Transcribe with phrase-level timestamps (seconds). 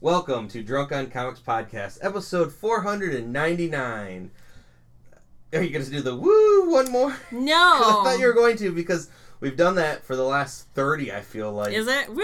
[0.00, 4.30] Welcome to Drunk on Comics Podcast, episode 499.
[5.52, 7.16] Are you going to do the woo one more?
[7.32, 7.54] No.
[7.56, 11.20] I thought you were going to because we've done that for the last 30, I
[11.20, 11.72] feel like.
[11.72, 12.08] Is it?
[12.10, 12.22] Woo!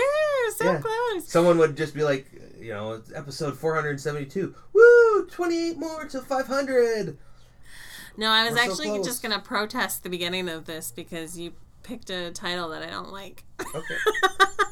[0.57, 0.81] So Yeah.
[0.81, 1.27] close.
[1.27, 2.27] Someone would just be like,
[2.61, 4.55] you know, episode 472.
[4.73, 5.27] Woo!
[5.27, 7.19] 28 more to 500.
[8.17, 9.05] No, I was We're actually close.
[9.07, 11.53] just gonna protest the beginning of this because you
[11.83, 13.43] picked a title that I don't like.
[13.75, 13.97] Okay.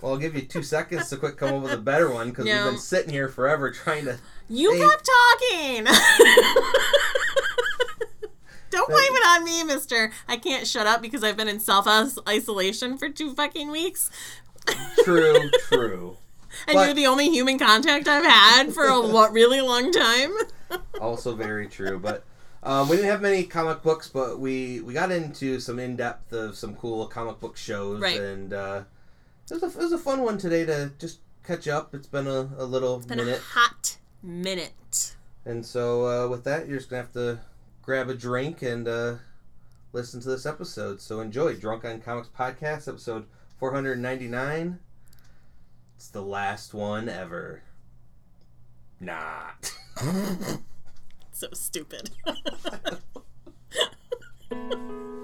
[0.00, 2.46] Well, I'll give you two seconds to quick come up with a better one because
[2.46, 2.54] No.
[2.64, 4.18] we've been sitting here forever trying to.
[4.48, 4.80] you Hey.
[4.80, 5.84] kept talking.
[8.70, 10.10] don't blame it on me, Mister.
[10.28, 11.86] I can't shut up because I've been in self
[12.28, 14.10] isolation for two fucking weeks,
[15.04, 16.16] True, true.
[16.68, 20.32] and But- you're the only human contact I've had for a lo- really long time.
[21.00, 21.98] also very true.
[21.98, 22.24] But
[22.62, 26.32] um, we didn't have many comic books, but we we got into some in depth
[26.32, 28.20] of some cool comic book shows, Right.
[28.20, 28.82] and uh,
[29.50, 31.94] it, was a, it was a fun one today to just catch up.
[31.94, 35.16] It's been a, a little Been minute, a hot minute.
[35.44, 37.40] and so uh, with that, you're just gonna have to
[37.82, 39.14] grab a drink and uh,
[39.92, 41.00] listen to this episode.
[41.00, 43.26] So enjoy Drunk on Comics podcast episode
[43.58, 44.78] 499.
[45.96, 47.62] It's the last one ever.
[49.00, 49.72] Not.
[51.32, 52.10] So stupid.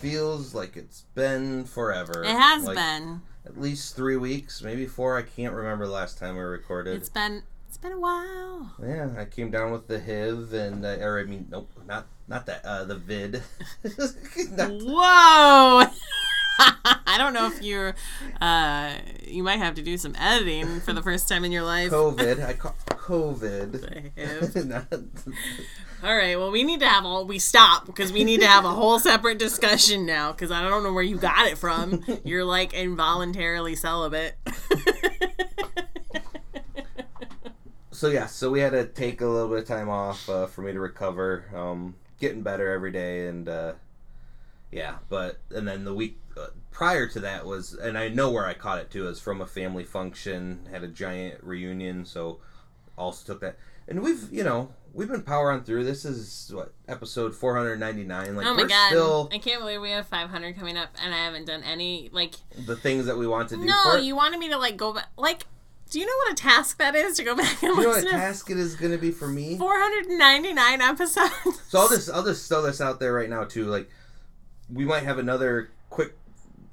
[0.00, 2.22] feels like it's been forever.
[2.24, 3.22] It has Like, been.
[3.46, 5.16] at least three weeks, maybe four.
[5.18, 6.96] I can't remember the last time we recorded.
[6.96, 7.42] It's been.
[7.68, 8.72] It's been a while.
[8.82, 12.46] yeah, I came down with the HIV and uh, or I mean, nope, not not
[12.46, 12.64] that.
[12.64, 13.42] Uh, the vid.
[14.52, 15.82] Not- Whoa!
[17.06, 17.94] I don't know if you're.
[18.40, 18.94] Uh,
[19.26, 21.90] you might have to do some editing for the first time in your life.
[21.90, 22.44] COVID.
[22.44, 23.72] I call COVID.
[23.72, 24.10] The
[24.56, 24.66] HIV.
[24.66, 24.92] Not-
[26.02, 26.36] All right.
[26.36, 27.24] Well, we need to have all.
[27.26, 30.82] We stop because we need to have a whole separate discussion now because I don't
[30.82, 32.04] know where you got it from.
[32.24, 34.34] You're like involuntarily celibate.
[37.90, 40.62] so yeah, so we had to take a little bit of time off uh, for
[40.62, 41.44] me to recover.
[41.54, 43.72] Um, getting better every day, and uh,
[44.70, 48.46] yeah, but and then the week uh, prior to that was, and I know where
[48.46, 50.68] I caught it too, is from a family function.
[50.70, 52.40] Had a giant reunion, so
[52.96, 53.56] also took that.
[53.86, 55.84] And we've, you know, we've been powering through.
[55.84, 58.36] This is what episode four hundred ninety nine.
[58.36, 58.88] Like oh my we're god!
[58.88, 62.34] still I can't believe we have 500 coming up, and I haven't done any like.
[62.66, 63.64] the things that we want to do.
[63.64, 65.08] No, you wanted me to like go back.
[65.16, 65.46] Like,
[65.90, 68.04] do you know what a task that is to go back and You know what
[68.04, 69.56] listen task it is going to be for me?
[69.56, 71.32] 499 episodes?
[71.68, 73.64] So I'll just I'll just throw this out there right now too.
[73.64, 73.88] Like
[74.72, 76.14] we might have another quick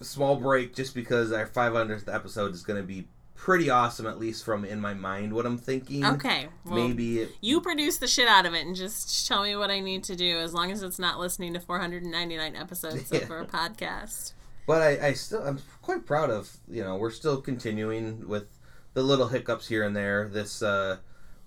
[0.02, 4.44] small break just because our 500th episode is going to be pretty awesome at least
[4.46, 6.06] from in my mind what I'm thinking.
[6.06, 6.48] Okay.
[6.66, 9.70] Well, Maybe it, You produce the shit out of it and just tell me what
[9.70, 13.20] I need to do as long as it's not listening to 499 episodes Yeah.
[13.20, 14.34] of our podcast.
[14.68, 18.48] but I, I still I'm quite proud of you know we're still continuing with
[18.94, 20.30] the little hiccups here and there.
[20.32, 20.98] This uh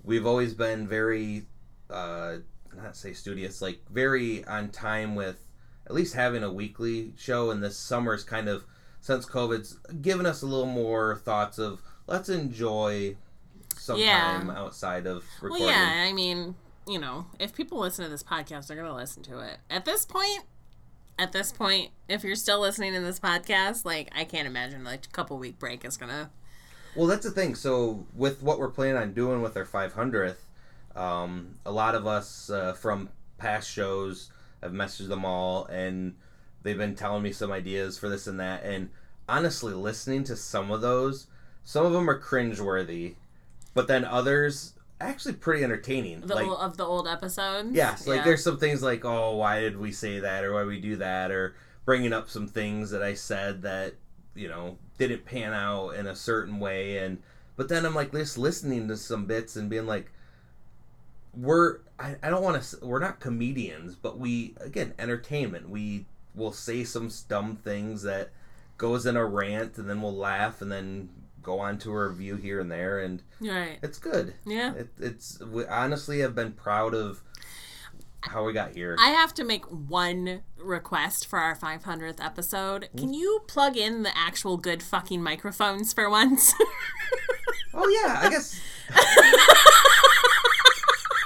[0.04, 1.46] we've always been very
[1.90, 2.36] uh
[2.76, 5.42] not say studious like very on time with
[5.88, 8.64] at least having a weekly show and this summer's kind of
[9.00, 13.16] since COVID's given us a little more thoughts of let's enjoy
[13.76, 14.18] some Yeah.
[14.38, 15.66] time outside of recording.
[15.66, 16.56] Well, yeah, I mean,
[16.86, 19.58] you know, if people listen to this podcast, they're going to listen to it.
[19.70, 20.44] At this point,
[21.18, 25.04] at this point, if you're still listening to this podcast, like, I can't imagine, like,
[25.06, 26.30] a couple week break is going to.
[26.96, 27.54] Well, that's the thing.
[27.54, 30.36] So, with what we're planning on doing with our 500th,
[30.96, 34.30] um, a lot of us uh, from past shows
[34.62, 36.14] have messaged them all, and
[36.62, 38.64] they've been telling me some ideas for this and that.
[38.64, 38.90] And
[39.28, 41.26] honestly, listening to some of those,
[41.64, 43.14] some of them are cringeworthy,
[43.74, 46.20] but then others actually pretty entertaining.
[46.20, 47.70] The, like, ol- of the old episodes?
[47.72, 48.24] Yes, like Yeah.
[48.24, 51.30] there's some things like, oh, why did we say that, or why we do that,
[51.30, 51.54] or
[51.84, 53.94] bringing up some things that I said that
[54.34, 57.18] you know didn't pan out in a certain way, and
[57.56, 60.10] but then I'm like just listening to some bits and being like,
[61.34, 65.68] we're I, I don't want to we're not comedians, but we again entertainment.
[65.70, 68.30] We will say some dumb things that
[68.76, 71.08] goes in a rant, and then we'll laugh, and then
[71.42, 73.78] go on to a review here and there, and Right.
[73.82, 74.34] it's good.
[74.46, 74.74] Yeah.
[74.74, 77.22] It, it's we honestly have been proud of
[78.20, 78.96] how we got here.
[79.00, 82.88] I have to make one request for our 500th episode.
[82.96, 86.52] Can you plug in the actual good fucking microphones for once?
[87.74, 88.60] oh yeah, I guess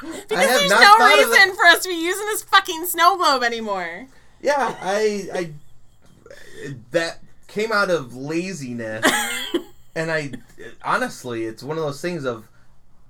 [0.29, 3.43] because have there's not no reason for us to be using this fucking snow globe
[3.43, 4.07] anymore.
[4.41, 5.53] yeah, I I
[6.91, 9.05] that came out of laziness
[9.95, 10.33] and I
[10.85, 12.49] honestly, it's one of those things of,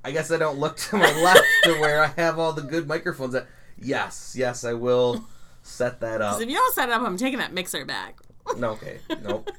[0.04, 2.86] I guess I don't look to my left to where I have all the good
[2.88, 3.32] microphones.
[3.34, 3.46] That
[3.78, 5.24] yes, yes, I will
[5.62, 6.40] set that up.
[6.40, 8.18] if you don't set it up, I'm taking that mixer back.
[8.56, 9.50] No, okay, nope.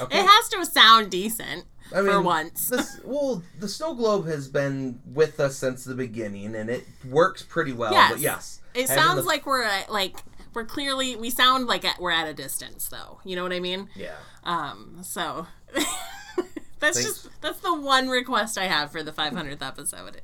[0.00, 0.18] Okay.
[0.18, 2.68] It has to sound decent I for once.
[2.68, 7.42] This, well, the snow globe has been with us since the beginning, and it works
[7.42, 7.92] pretty well.
[7.92, 8.12] Yes.
[8.12, 10.16] But yes, It sounds the- like we're at, like
[10.54, 13.20] we're clearly we sound like at, we're at a distance though.
[13.24, 13.88] You know what I mean?
[13.94, 14.14] yeah.
[14.44, 15.00] Um.
[15.02, 15.86] So that's
[16.80, 17.02] Thanks.
[17.04, 20.20] just that's the one request I have for the 500th episode.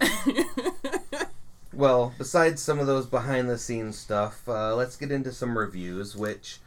[1.72, 6.16] Well, besides some of those behind the scenes stuff, uh, let's get into some reviews,
[6.16, 6.58] which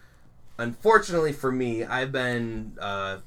[0.60, 3.18] unfortunately for me, I've been uh,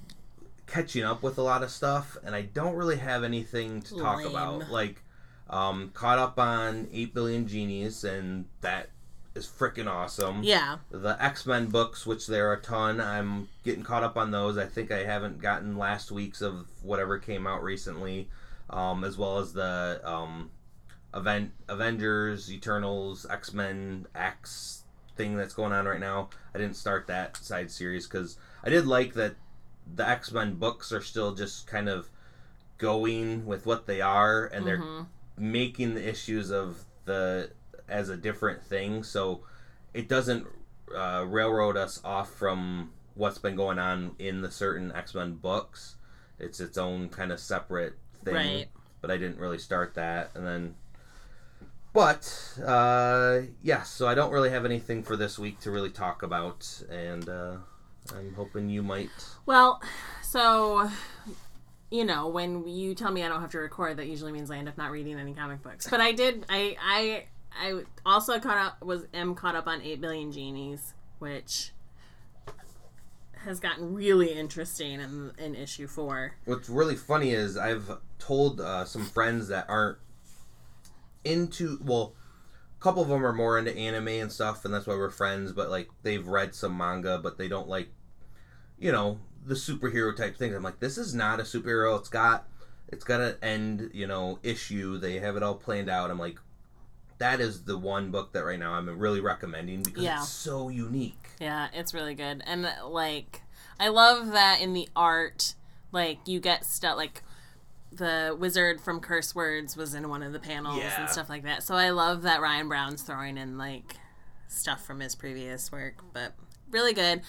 [0.72, 4.18] catching up with a lot of stuff, and I don't really have anything to talk
[4.18, 4.28] Lame.
[4.28, 4.70] about.
[4.70, 5.02] Like,
[5.50, 8.88] um, caught up on 8 Billion Genies, and that
[9.34, 10.42] is freaking awesome.
[10.42, 10.78] yeah.
[10.90, 14.56] The X Men books, which there are a ton, I'm getting caught up on those.
[14.56, 18.30] I think I haven't gotten last week's of whatever came out recently,
[18.70, 20.50] um, as well as the um,
[21.14, 24.84] event Avengers, Eternals, X Men X
[25.16, 26.30] thing that's going on right now.
[26.54, 29.36] I didn't start that side series because I did like that
[29.94, 32.08] the X Men books are still just kind of
[32.78, 35.06] going with what they are, and they're Mhm.
[35.36, 37.50] making the issues of the
[37.88, 39.42] as a different thing so
[39.92, 40.46] it doesn't
[40.94, 45.96] uh, railroad us off from what's been going on in the certain x-men books
[46.38, 47.94] it's its own kind of separate
[48.24, 48.68] thing Right.
[49.00, 50.74] but i didn't really start that and then
[51.92, 56.22] but uh yeah so i don't really have anything for this week to really talk
[56.22, 57.56] about and uh
[58.16, 59.10] i'm hoping you might
[59.46, 59.82] Well,
[60.22, 60.90] so
[61.92, 64.56] you know, when you tell me I don't have to record, that usually means I
[64.56, 65.86] end up not reading any comic books.
[65.88, 66.46] But I did.
[66.48, 71.72] I I I also caught up was am caught up on Eight Billion Genies, which
[73.44, 76.36] has gotten really interesting in in issue four.
[76.46, 79.98] what's really funny is I've told uh, some friends that aren't
[81.24, 82.14] into well,
[82.82, 85.52] couple of them are more into anime and stuff, and that's why we're friends.
[85.52, 87.88] But like they've read some manga, but they don't like,
[88.78, 90.54] you know, the superhero type things.
[90.54, 91.98] I'm like, this is not a superhero.
[91.98, 92.46] It's got
[92.88, 94.98] it's got an end, you know, issue.
[94.98, 96.10] They have it all planned out.
[96.10, 96.38] I'm like,
[97.18, 100.18] that is the one book that right now I'm really recommending because Yeah.
[100.20, 101.28] it's so unique.
[101.40, 102.42] Yeah, it's really good.
[102.46, 103.42] And like
[103.78, 105.54] I love that in the art
[105.92, 107.22] like you get stuff like
[107.94, 111.00] the wizard from Curse Words was in one of the panels Yeah.
[111.00, 111.62] and stuff like that.
[111.62, 113.96] So I love that Ryan Browne's throwing in like
[114.48, 116.32] stuff from his previous work, but
[116.70, 117.22] really good.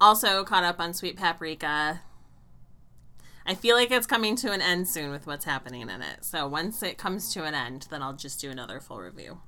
[0.00, 2.00] Also caught up on Sweet Paprika.
[3.46, 6.24] I feel like it's coming to an end soon with what's happening in it.
[6.24, 9.40] So once it comes to an end, then I'll just do another full review.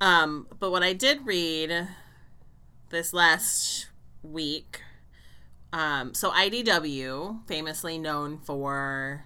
[0.00, 1.88] Um, but what I did read
[2.90, 3.88] this last
[4.22, 4.80] week.
[5.72, 9.24] Um, so IDW, famously known for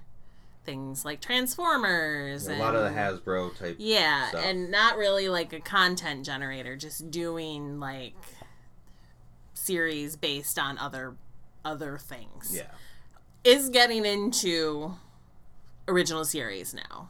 [0.69, 3.77] things like Transformers, A and, lot of the Hasbro type.
[3.79, 4.45] yeah, stuff.
[4.45, 8.15] and not really like a content generator, just doing like
[9.55, 11.17] series based on other
[11.65, 12.71] other things Yeah.
[13.45, 14.93] is getting into
[15.87, 17.09] original series now.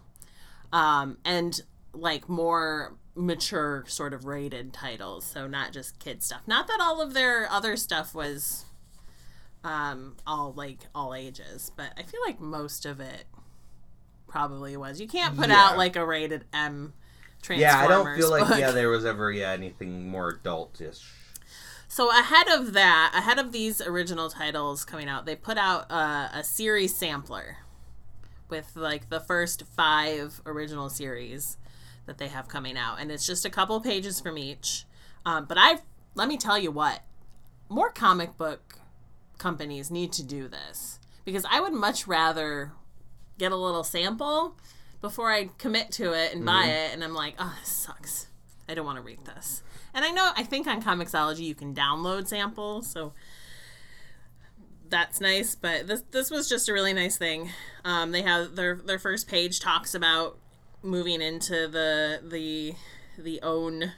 [0.72, 1.60] Um, and
[1.92, 6.42] like more mature sort of rated titles, so not just kid stuff.
[6.46, 8.64] Not that all of their other stuff was
[9.64, 13.24] um all like all ages, but I feel like most of it
[14.28, 15.00] probably was.
[15.00, 15.56] You can't put Yeah.
[15.70, 16.92] out like a rated M
[17.42, 17.60] Transformers.
[17.74, 21.12] Yeah, I don't feel like yeah there was ever yeah anything more adult-ish.
[21.90, 26.28] So ahead of that, ahead of these original titles coming out, they put out uh,
[26.34, 27.58] a series sampler
[28.50, 31.56] with like the first five original series
[32.06, 34.84] that they have coming out, and it's just a couple pages from each.
[35.24, 35.78] Um, but I
[36.14, 37.00] let me tell you what,
[37.68, 38.78] more comic book
[39.38, 42.72] companies need to do this because I would much rather
[43.38, 44.56] get a little sample
[45.00, 48.26] before I commit to it and buy it, and I'm like, oh, this sucks.
[48.68, 49.62] I don't want to read this.
[49.94, 53.12] And I know I think on Comixology you can download samples, so
[54.88, 55.54] that's nice.
[55.54, 57.50] But this this was just a really nice thing.
[57.84, 60.38] Um, they have their their first page talks about
[60.82, 62.74] moving into the the
[63.16, 63.92] the own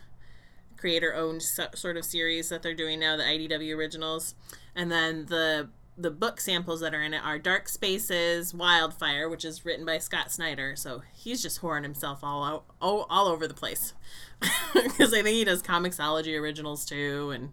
[0.77, 4.35] creator owned sort of series that they're doing now, the IDW originals,
[4.75, 9.45] and then the the book samples that are in it are Dark Spaces, Wildfire, which
[9.45, 10.75] is written by Scott Snyder.
[10.77, 13.95] So he's just whoring himself all out, all, all over the place.
[14.73, 17.51] Because I think he does Comixology originals too, and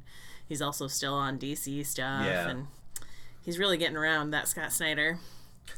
[0.47, 2.25] he's also still on DC stuff.
[2.25, 2.47] Yeah.
[2.47, 2.67] And
[3.41, 5.19] he's really getting around that Scott Snyder.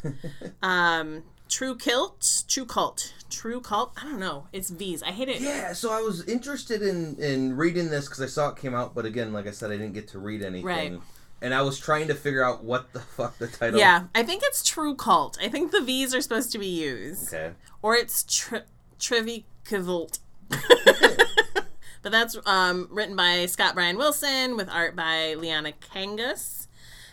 [0.61, 3.93] um, True Kilt, True Cult, True Cult.
[3.97, 4.47] I don't know.
[4.53, 5.01] It's V's.
[5.01, 5.41] I hate it.
[5.41, 8.93] Yeah, so I was interested in in reading this because I saw it came out,
[8.93, 10.65] but again, like I said, I didn't get to read anything.
[10.65, 10.99] Right.
[11.41, 13.79] And I was trying to figure out what the fuck the title.
[13.79, 15.37] Yeah, I think it's True Cult.
[15.41, 17.33] I think the V's are supposed to be used.
[17.33, 17.53] Okay.
[17.81, 18.63] Or it's tri-
[18.99, 20.19] Trivicavult.
[20.49, 26.67] but that's um, written by Scott Bryan Wilson with art by Liana Kangas.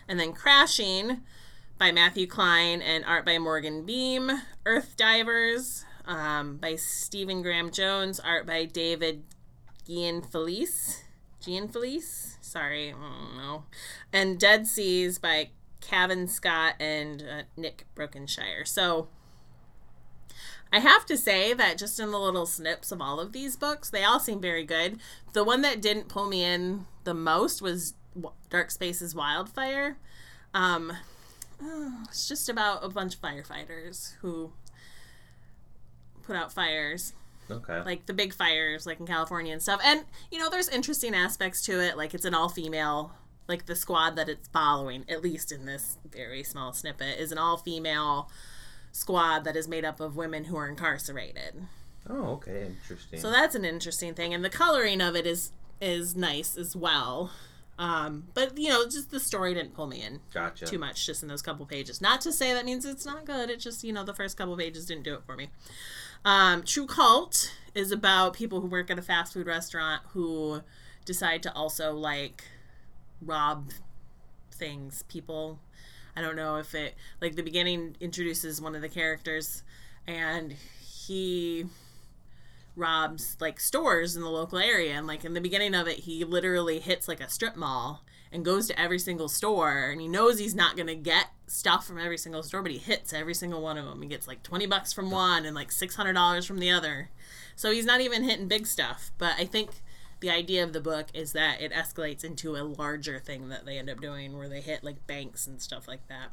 [0.09, 1.23] And then Crashing
[1.79, 4.31] by Matthew Klein and art by Morgan Beem.
[4.65, 9.25] Earth Divers um, by Stephen Graham Jones, art by David
[9.89, 11.03] Gianfelice.
[11.47, 12.37] Gianfelice?
[12.41, 13.65] Sorry, I don't know.
[14.13, 15.51] And Dead Seas by
[15.81, 18.65] Kevin Scott and uh, Nick Brokenshire.
[18.65, 19.09] So
[20.73, 23.89] I have to say that just in the little snips of all of these books,
[23.89, 24.99] they all seem very good.
[25.33, 27.95] The one that didn't pull me in the most was
[28.51, 29.97] Dark Spaces Wildfire.
[30.53, 30.93] Um,
[32.09, 34.53] it's just about a bunch of firefighters who
[36.25, 37.13] put out fires
[37.51, 37.81] Okay.
[37.83, 39.81] like the big fires like in California and stuff.
[39.85, 41.97] And you know, there's interesting aspects to it.
[41.97, 43.13] Like it's an all female
[43.49, 47.39] like the squad that it's following, at least in this very small snippet, is an
[47.39, 48.29] all female
[48.93, 51.55] squad that is made up of women who are incarcerated.
[52.09, 52.67] oh, okay.
[52.83, 53.21] Interesting.
[53.21, 54.35] So that's an interesting thing.
[54.35, 57.31] And the coloring of it is is nice as well.
[57.79, 60.65] Um, but you know, just the story didn't pull me in gotcha.
[60.65, 62.01] too much just in those couple pages.
[62.01, 63.51] Not to say that means it's not good.
[63.51, 65.51] It just, you know, the first couple pages didn't do it for me.
[66.27, 70.61] Um, True Cult is about people who work at a fast food restaurant who
[71.05, 72.43] decide to also like
[73.23, 73.71] rob
[74.51, 75.61] things, people.
[76.17, 79.63] I don't know if it like the beginning introduces one of the characters
[80.05, 81.67] and he
[82.75, 86.25] robs like stores in the local area and like in the beginning of it he
[86.25, 88.03] literally hits like a strip mall
[88.33, 91.87] and goes to every single store and he knows he's not going to get stuff
[91.87, 94.43] from every single store but he hits every single one of them he gets like
[94.43, 97.11] 20 bucks from one and like $600 from the other.
[97.55, 99.71] So he's not even hitting big stuff but i think
[100.21, 103.79] the idea of the book is that it escalates into a larger thing that they
[103.79, 106.29] end up doing where they hit like banks and stuff like that.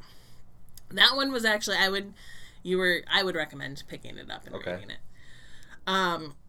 [0.90, 2.14] That one was actually i would
[2.64, 4.74] you were i would recommend picking it up and Okay.
[4.76, 4.98] reading it.
[5.86, 6.36] Um,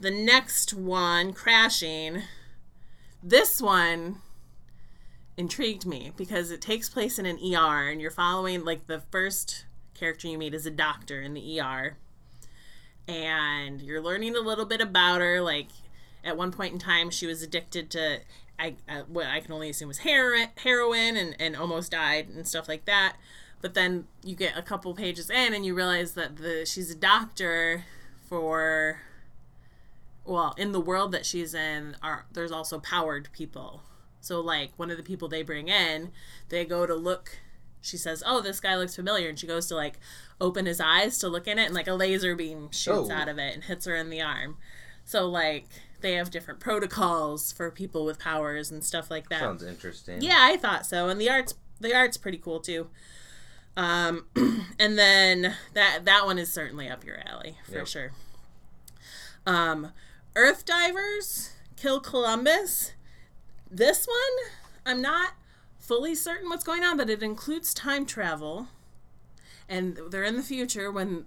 [0.00, 2.22] the next one, Crashing,
[3.20, 4.18] this one
[5.40, 9.64] intrigued me because it takes place in an ER and you're following, like, the first
[9.94, 11.96] character you meet is a doctor in the ER.
[13.08, 15.40] And you're learning a little bit about her.
[15.40, 15.68] Like,
[16.22, 18.20] at one point in time, she was addicted to
[18.58, 22.46] I, uh, what I can only assume was heroin, heroin and, and almost died and
[22.46, 23.16] stuff like that.
[23.62, 26.94] But then you get a couple pages in and you realize that the she's a
[26.94, 27.86] doctor
[28.28, 29.00] for
[30.26, 33.82] well in the world that she's in are there's also powered people
[34.20, 36.10] so like one of the people they bring in
[36.48, 37.38] they go to look
[37.80, 39.98] she says oh this guy looks familiar and she goes to like
[40.40, 43.12] open his eyes to look in it and like a laser beam shoots Oh.
[43.12, 44.56] out of it and hits her in the arm
[45.04, 45.64] so like
[46.02, 50.22] they have different protocols for people with powers and stuff like that Sounds interesting.
[50.22, 51.08] yeah, I thought so.
[51.10, 52.88] And the art's the art's pretty cool too.
[53.76, 54.24] Um,
[54.78, 57.86] and then that that one is certainly up your alley for Yep.
[57.86, 58.12] sure.
[59.46, 59.92] Um,
[60.36, 62.92] Earth Divers Kill Columbus.
[63.70, 64.52] This one,
[64.84, 65.34] I'm not
[65.78, 68.68] fully certain what's going on, but it includes time travel,
[69.68, 71.26] and they're in the future when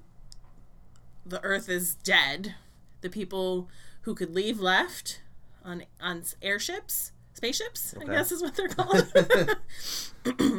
[1.26, 2.56] the Earth is dead.
[3.02, 3.70] The people
[4.02, 5.22] who could leave left
[5.64, 8.96] on on airships, spaceships, I guess is what they're called.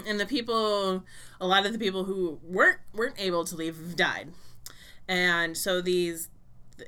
[0.06, 1.04] and the people,
[1.40, 4.28] a lot of the people who weren't weren't able to leave died,
[5.06, 6.30] and so these.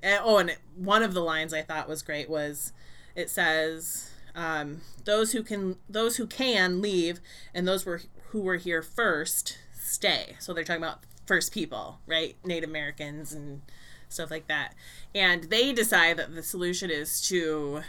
[0.02, 2.72] Eh, oh, and one of the lines I thought was great was,
[3.14, 7.20] it says, um, "Those who can, those who can leave,
[7.52, 12.36] and those were who were here first stay." So they're talking about first people, right?
[12.44, 13.62] Native Americans and
[14.08, 14.74] stuff like that.
[15.14, 17.82] And they decide that the solution is to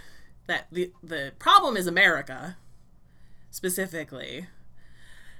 [0.47, 2.57] that the the problem is America
[3.51, 4.47] specifically.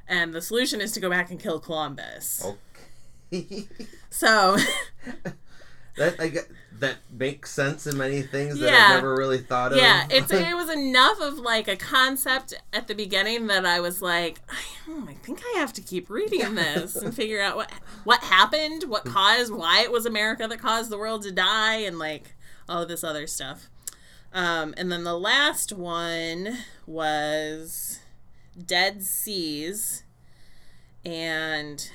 [0.08, 2.46] And the solution is to go back and kill Columbus.
[3.32, 3.68] Okay.
[4.10, 4.58] So
[5.98, 6.48] that I get,
[6.80, 9.80] that makes sense in many things that I've never really thought of.
[9.80, 14.02] yeah, it's it was enough of like a concept at the beginning that I was
[14.02, 14.40] like,
[14.88, 17.72] oh, I think I have to keep reading this and figure out what
[18.04, 21.98] what happened, what caused, why it was America that caused the world to die, and
[21.98, 22.36] like
[22.70, 23.70] all of this other stuff.
[24.34, 28.00] Um, and then the last one was
[28.64, 30.04] Dead Seas,
[31.04, 31.90] and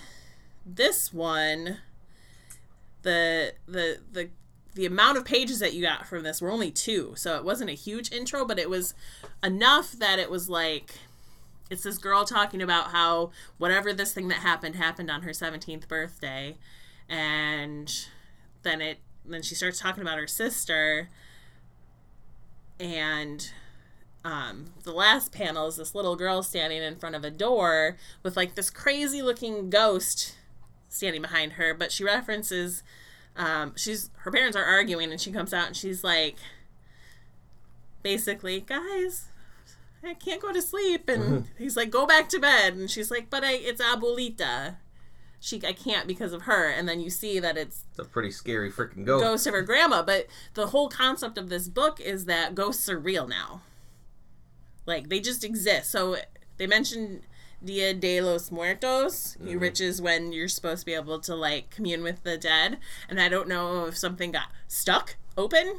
[0.65, 1.79] this one,
[3.03, 4.31] the the the
[4.75, 7.69] the amount of pages that you got from this were only two, so it wasn't
[7.69, 8.95] a huge intro, but it was
[9.43, 10.95] enough that it was like
[11.73, 15.89] it's this girl talking about how whatever this thing that happened happened on her 17th
[15.89, 16.57] birthday.
[17.09, 17.91] And
[18.63, 21.09] then it then she starts talking about her sister.
[22.79, 23.51] And
[24.25, 28.37] um, the last panel is this little girl standing in front of a door with
[28.37, 30.37] like this crazy looking ghost
[30.93, 32.83] standing behind her, but she references
[33.37, 36.37] um, she's her parents are arguing and she comes out and she's like
[38.03, 39.29] basically, guys,
[40.05, 43.31] I can't go to sleep and he's like, Go back to bed and she's like,
[43.31, 44.77] But I it's abuelita.
[45.41, 48.31] She I can't because of her and then you see that it's It's a pretty
[48.31, 49.25] scary freaking ghost.
[49.25, 50.03] ghost of her grandma.
[50.03, 53.63] But the whole concept of this book is that ghosts are real now.
[54.87, 55.91] Like they just exist.
[55.91, 56.17] So
[56.59, 57.23] they mentioned
[57.65, 59.85] Dia de los Muertos, which mm-hmm.
[59.85, 62.79] is when you're supposed to be able to like commune with the dead.
[63.09, 65.79] And I don't know if something got stuck open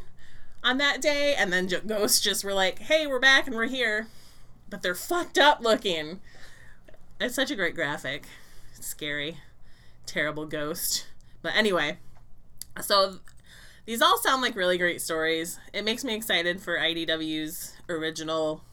[0.64, 4.08] on that day, and then ghosts just were like, "Hey, we're back and we're here,"
[4.70, 6.22] but they're fucked up looking.
[7.20, 8.26] It's such a great graphic.
[8.80, 9.38] scary,
[10.06, 11.08] terrible ghost.
[11.42, 12.00] But anyway,
[12.82, 13.20] so
[13.86, 15.60] these all sound like really great stories.
[15.74, 18.64] It makes me excited for IDW's original.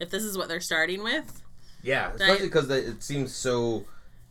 [0.00, 1.42] If this is what they're starting with,
[1.88, 3.86] Yeah, especially because it seems so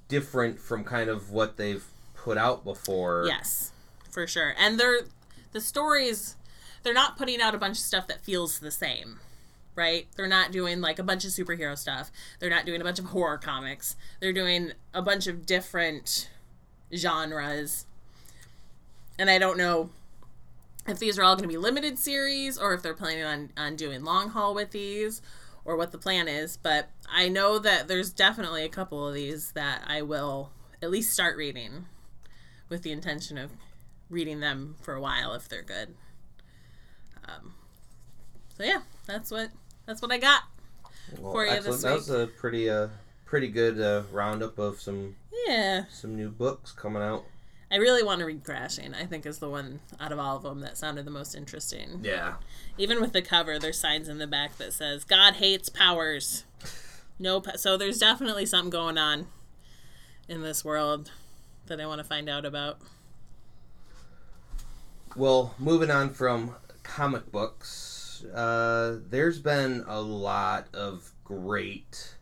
[0.07, 1.83] different from kind of what they've
[2.15, 3.23] put out before.
[3.25, 3.71] yes,
[4.11, 4.53] for sure.
[4.59, 5.01] And they're
[5.53, 6.35] the stories.
[6.83, 9.19] They're not putting out a bunch of stuff that feels the same,
[9.75, 10.05] right?
[10.15, 12.11] They're not doing like a bunch of superhero stuff.
[12.39, 13.95] They're not doing a bunch of horror comics.
[14.19, 16.29] They're doing a bunch of different
[16.95, 17.87] genres.
[19.17, 19.89] And I don't know
[20.87, 23.75] if these are all going to be limited series or if they're planning on, on
[23.75, 25.23] doing long haul with these
[25.67, 26.57] or what the plan is.
[26.57, 31.13] But I know that there's definitely a couple of these that I will at least
[31.13, 31.85] start reading
[32.69, 33.51] with the intention of
[34.09, 35.93] reading them for a while if they're good.
[37.27, 37.53] Um,
[38.57, 39.49] so yeah, that's what
[39.85, 40.43] that's what I got.
[41.19, 41.81] Well, for you excellent.
[41.81, 41.89] this week.
[41.91, 42.87] That was a pretty uh
[43.25, 47.25] pretty good uh, roundup of some Yeah, some new books coming out.
[47.69, 48.93] I really want to read Crashing.
[48.93, 51.99] I think is the one out of all of them that sounded the most interesting.
[52.01, 52.35] Yeah.
[52.77, 56.45] Even with the cover, there's signs in the back that says "God hates powers."
[57.19, 59.27] No, po- so there's definitely something going on
[60.27, 61.11] in this world
[61.65, 62.79] that I want to find out about.
[65.15, 72.15] Well, moving on from comic books, uh, there's been a lot of great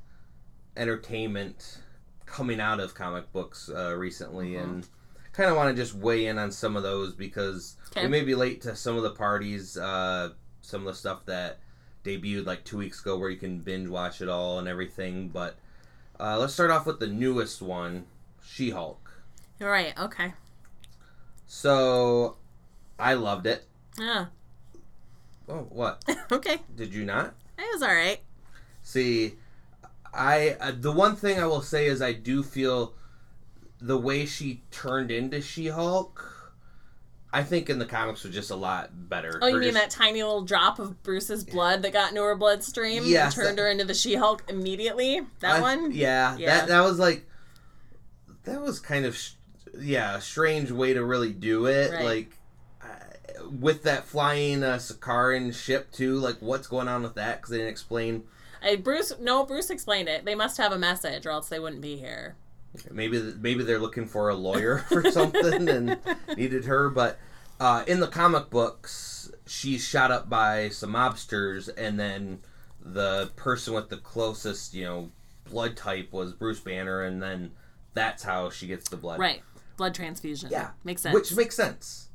[0.77, 1.81] entertainment
[2.25, 4.87] coming out of comic books uh, recently, and
[5.35, 8.03] kind of want to just weigh in on some of those because Okay.
[8.03, 10.29] we may be late to some of the parties, uh,
[10.61, 11.59] some of the stuff that
[12.03, 15.29] debuted like two weeks ago, where you can binge watch it all and everything.
[15.29, 15.55] But
[16.19, 18.05] uh, let's start off with the newest one,
[18.45, 19.11] She-Hulk.
[19.61, 19.97] All right.
[19.97, 20.33] Okay.
[21.47, 22.37] So,
[22.99, 23.65] I loved it.
[23.99, 24.25] Yeah.
[25.47, 26.03] Oh, what?
[26.31, 26.59] okay.
[26.75, 27.33] Did you not?
[27.57, 28.19] It was all right.
[28.83, 29.35] See,
[30.13, 32.93] I uh, the one thing I will say is I do feel
[33.85, 36.31] the way she turned into She-Hulk.
[37.31, 39.39] I think in the comics was just a lot better.
[39.41, 42.23] Oh, you Her mean just- that tiny little drop of Bruce's blood that got into
[42.23, 45.21] her bloodstream Yes, and turned that- her into the She-Hulk immediately?
[45.41, 45.91] That I- one?
[45.91, 46.59] Yeah, Yeah.
[46.59, 47.25] that that was like
[48.45, 49.33] that was kind of sh-
[49.77, 51.91] yeah a strange way to really do it.
[51.91, 52.05] Right.
[52.05, 52.37] Like
[52.81, 56.15] uh, with that flying uh, Sakaran ship too.
[56.17, 57.37] Like what's going on with that?
[57.37, 58.23] Because they didn't explain.
[58.63, 60.23] I, Bruce, no, Bruce explained it.
[60.25, 62.35] They must have a message, or else they wouldn't be here.
[62.91, 65.97] Maybe maybe they're looking for a lawyer for something and
[66.37, 66.89] needed her.
[66.89, 67.17] But
[67.59, 72.39] uh, in the comic books, she's shot up by some mobsters, and then
[72.81, 75.09] the person with the closest, you know,
[75.49, 77.51] blood type was Bruce Banner, and then
[77.93, 79.19] that's how she gets the blood.
[79.19, 79.41] Right.
[79.77, 80.49] Blood transfusion.
[80.51, 81.13] Yeah, Makes sense.
[81.13, 82.09] Which makes sense.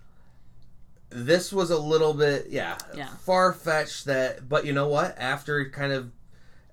[1.10, 3.08] This was a little bit, yeah, Yeah.
[3.24, 4.04] far fetched.
[4.04, 5.18] That, but you know what?
[5.18, 6.10] After kind of,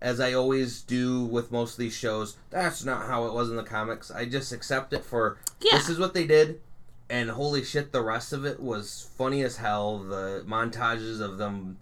[0.01, 3.55] as I always do with most of these shows, that's not how it was in
[3.55, 4.11] the comics.
[4.11, 5.77] I just accept it for Yeah.
[5.77, 6.61] this is what they did,
[7.09, 9.99] and holy shit, the rest of it was funny as hell.
[9.99, 11.77] The montages of them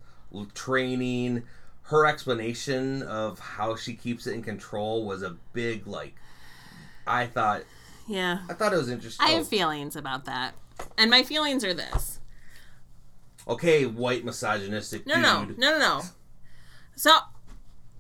[0.54, 1.44] training,
[1.84, 6.16] her explanation of how she keeps it in control was a big like.
[7.08, 7.64] I thought
[8.08, 8.40] yeah.
[8.50, 9.26] I thought it was interesting.
[9.26, 9.46] I have oh.
[9.46, 10.54] feelings about that.
[10.98, 12.20] And my feelings are this.
[13.48, 15.58] Okay, white misogynistic No, dude.
[15.58, 16.02] no, no, no, no.
[16.96, 17.16] So,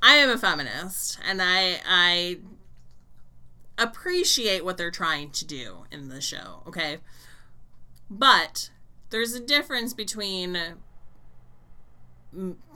[0.06, 2.38] I am a feminist, and I I
[3.80, 6.62] appreciate what they're trying to do in the show.
[6.68, 7.00] Okay,
[8.08, 8.70] but
[9.10, 10.60] there's a difference between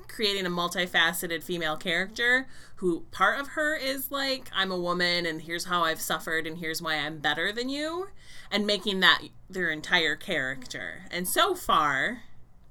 [0.08, 5.44] creating a multifaceted female character who part of her is like I'm a woman and
[5.44, 8.08] here's how I've suffered and here's why I'm better than you
[8.50, 11.04] and making that their entire character.
[11.12, 12.24] And so far,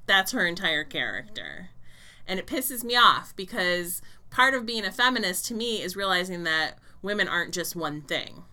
[0.06, 1.68] that's her entire character.
[2.26, 6.44] And it pisses me off because part of being a feminist to me is realizing
[6.44, 8.44] that women aren't just one thing.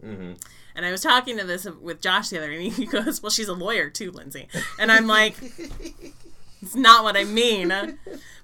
[0.00, 0.32] hmm
[0.74, 3.30] And I was talking to this with Josh the other day, and he goes, Well,
[3.30, 4.48] she's a lawyer too, Lindsay.
[4.78, 5.36] And I'm like,
[6.62, 7.68] It's not what I mean.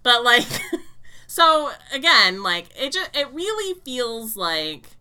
[0.03, 0.47] But like,
[1.27, 4.97] So again, like it just it really feels like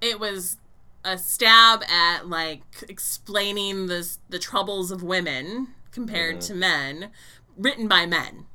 [0.00, 0.58] it was
[1.04, 6.46] a stab at like explaining the the troubles of women compared Mhm.
[6.46, 7.10] to men,
[7.56, 8.46] written by men.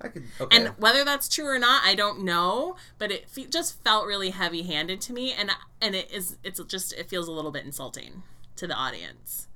[0.00, 0.24] I could.
[0.40, 0.56] Okay.
[0.56, 2.76] And whether that's true or not, I don't know.
[2.98, 6.92] But it fe- just felt really heavy-handed to me, and and it is it's just
[6.94, 8.22] it feels a little bit insulting
[8.56, 9.48] to the audience.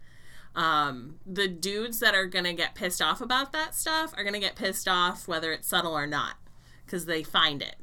[0.54, 4.54] Um, the dudes that are gonna get pissed off about that stuff are gonna get
[4.54, 6.37] pissed off whether it's subtle or not,
[6.85, 7.76] because they find it.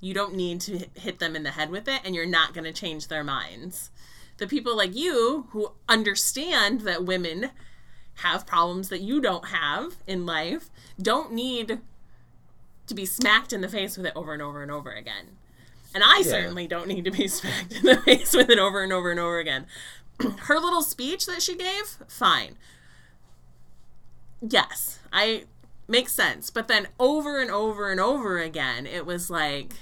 [0.00, 2.54] You don't need to hit- hit them in the head with it, and you're not
[2.54, 3.90] gonna change their minds.
[4.38, 7.50] The people like you who understand that women
[8.14, 11.80] have problems that you don't have in life don't need
[12.88, 15.36] to be smacked in the face with it over and over and over again.
[15.94, 18.92] And I certainly don't need to be smacked in the face with it over and
[18.92, 19.66] over and over again.
[20.40, 22.56] Her little speech that she gave, fine.
[24.40, 25.44] Yes, I
[25.88, 26.50] makes sense.
[26.50, 29.74] But then over and over and over again, it was like,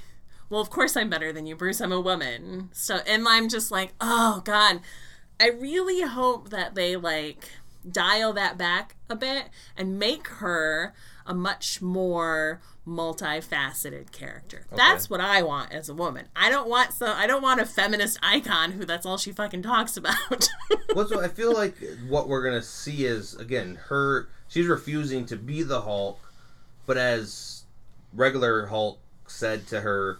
[0.48, 1.80] well, of course I'm better than you, Bruce.
[1.80, 2.70] I'm a woman.
[2.72, 4.80] So, and I'm just like, oh God,
[5.40, 7.50] I really hope that they like
[7.90, 10.94] dial that back a bit and make her
[11.26, 14.66] a much more multifaceted character.
[14.74, 16.28] That's what I want as a woman.
[16.36, 19.62] I don't want so I don't want a feminist icon who that's all she fucking
[19.62, 20.14] talks about.
[20.94, 21.74] Well, so I feel like
[22.08, 24.28] what we're gonna see is again her.
[24.48, 26.18] She's refusing to be the Hulk,
[26.86, 27.64] but as
[28.14, 30.18] regular Hulk said to her,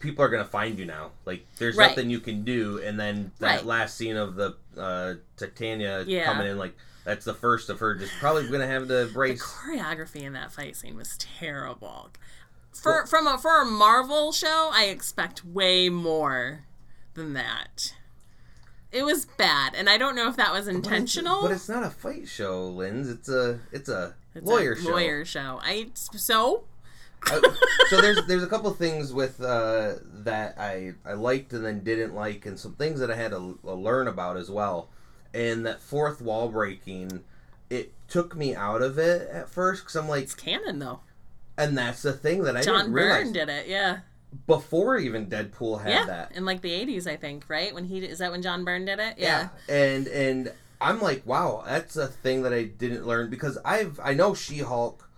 [0.00, 1.12] people are gonna find you now.
[1.24, 1.90] Like there's Right.
[1.90, 2.78] nothing you can do.
[2.82, 3.64] And then that Right.
[3.66, 6.24] last scene of the uh, Titania Yeah.
[6.24, 10.22] coming in, like that's the first of her just probably gonna have to the choreography
[10.22, 12.10] in that fight scene was terrible.
[12.72, 16.64] For from a for a Marvel show, I expect way more
[17.14, 17.94] than that.
[18.92, 21.42] It was bad, and I don't know if that was But it's- intentional.
[21.42, 23.08] But it's not a fight show, Linz.
[23.08, 24.90] It's a it's a It's lawyer a show.
[24.90, 25.60] Lawyer show.
[25.62, 26.64] I so
[27.30, 27.40] Uh,
[27.88, 32.14] so there's there's a couple things with uh, that I I liked and then didn't
[32.14, 34.88] like, and some things that I had to, learn about as well.
[35.34, 37.22] And that fourth wall breaking,
[37.68, 41.00] it took me out of it at first because I'm like, it's canon though.
[41.58, 43.68] and that's the thing that I John didn't realize Byrne did it.
[43.68, 43.98] Yeah.
[44.46, 46.04] before even Deadpool had yeah.
[46.06, 46.32] that.
[46.36, 47.74] In like the 80s, I think, right?
[47.74, 49.14] When he is that when John Byrne did it?
[49.18, 49.50] Yeah.
[49.68, 54.14] and and I'm like, wow, that's a thing that I didn't learn because I've I
[54.14, 55.08] know She Hulk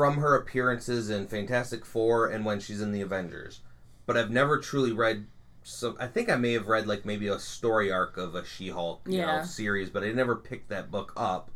[0.00, 3.60] from her appearances in Fantastic Four and when she's in the Avengers,
[4.06, 5.26] but I've never truly read.
[5.62, 8.70] So I think I may have read like maybe a story arc of a She
[8.70, 9.40] Hulk you Yeah.
[9.40, 11.50] know, series, but I never picked that book up.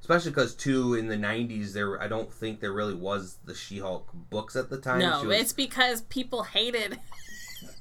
[0.00, 3.80] Especially because too in the '90s, there I don't think there really was the She
[3.80, 5.00] Hulk books at the time.
[5.00, 6.98] No, was- it's because people hated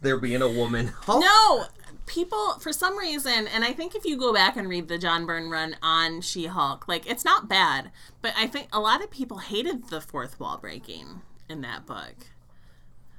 [0.01, 1.23] there being a woman Hulk.
[1.25, 1.65] No,
[2.09, 5.25] people for some reason, and I think if you go back and read the John
[5.25, 7.91] Byrne run on She-Hulk, like it's not bad,
[8.21, 12.15] but I think a lot of people hated the fourth wall breaking in that book.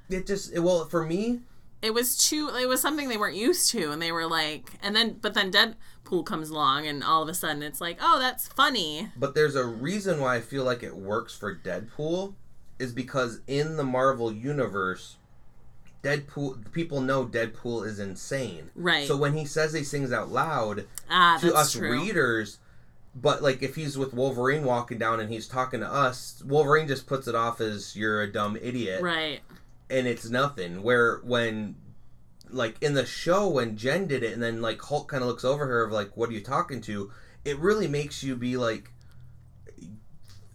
[0.09, 1.39] It just it, well for me,
[1.81, 2.51] It was too.
[2.55, 5.51] It was something they weren't used to, and they were like, and then, but then
[5.51, 9.09] Deadpool comes along, and all of a sudden it's like, oh, that's funny.
[9.17, 12.35] But there's a reason why I feel like it works for Deadpool
[12.77, 15.17] is because in the Marvel universe,
[16.03, 18.69] Deadpool people know Deadpool is insane.
[18.75, 19.07] Right.
[19.07, 21.91] So when he says these things out loud Ah, to us true.
[21.91, 22.57] readers,
[23.15, 27.05] but like if he's with Wolverine walking down and he's talking to us, Wolverine just
[27.07, 29.41] puts it off as you're a dumb idiot Right.
[29.89, 30.81] and it's nothing.
[30.81, 31.75] Where when
[32.49, 35.45] like in the show when Jen did it and then like Hulk kind of looks
[35.45, 37.11] over her of like what are you talking to?
[37.45, 38.91] It really makes you be like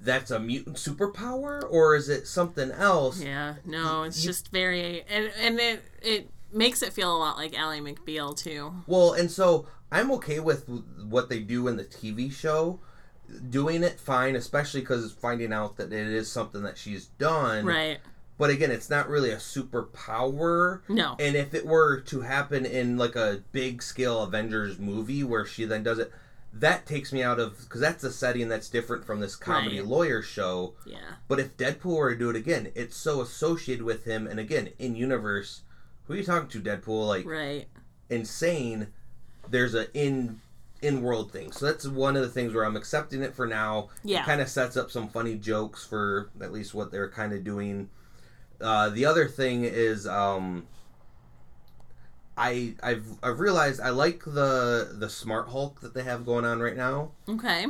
[0.07, 3.21] that's a mutant superpower or is it something else?
[3.21, 3.57] Yeah.
[3.67, 7.59] No, it's You- just very, and and it it makes it feel a lot like
[7.59, 8.73] Ally McBeal too.
[8.87, 10.67] Well, and so I'm okay with
[11.09, 12.81] what they do in the TV show.
[13.51, 17.67] Doing it fine, especially because finding out that it is something that she's done.
[17.67, 17.99] Right.
[18.39, 20.83] But again, it's not really a superpower.
[20.89, 21.17] No.
[21.19, 25.65] And if it were to happen in like a big scale Avengers movie where she
[25.65, 26.13] then does it,
[26.61, 29.89] that takes me out of because that's a setting that's different from this comedy Right.
[29.89, 30.75] lawyer show.
[30.87, 30.99] Yeah.
[31.29, 34.71] But if Deadpool were to do it again, it's so associated with him, and again
[34.79, 35.63] in universe,
[36.05, 37.07] who are you talking to, Deadpool?
[37.07, 37.69] Like Right.
[38.11, 38.89] insane.
[39.49, 40.41] There's a in
[40.83, 43.89] in world thing, so that's one of the things where I'm accepting it for now.
[44.05, 44.23] Yeah.
[44.23, 47.43] It kind of sets up some funny jokes for at least what they're kind of
[47.45, 47.89] doing.
[48.61, 50.67] Uh, the other thing is, um,
[52.37, 56.61] I I've I've realized I like the the Smart Hulk that they have going on
[56.61, 57.13] right now.
[57.29, 57.67] Okay.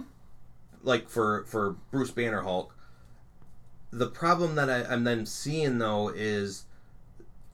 [0.83, 2.75] Like for for Bruce Banner Hulk.
[3.93, 6.65] The problem that I, I'm then seeing though is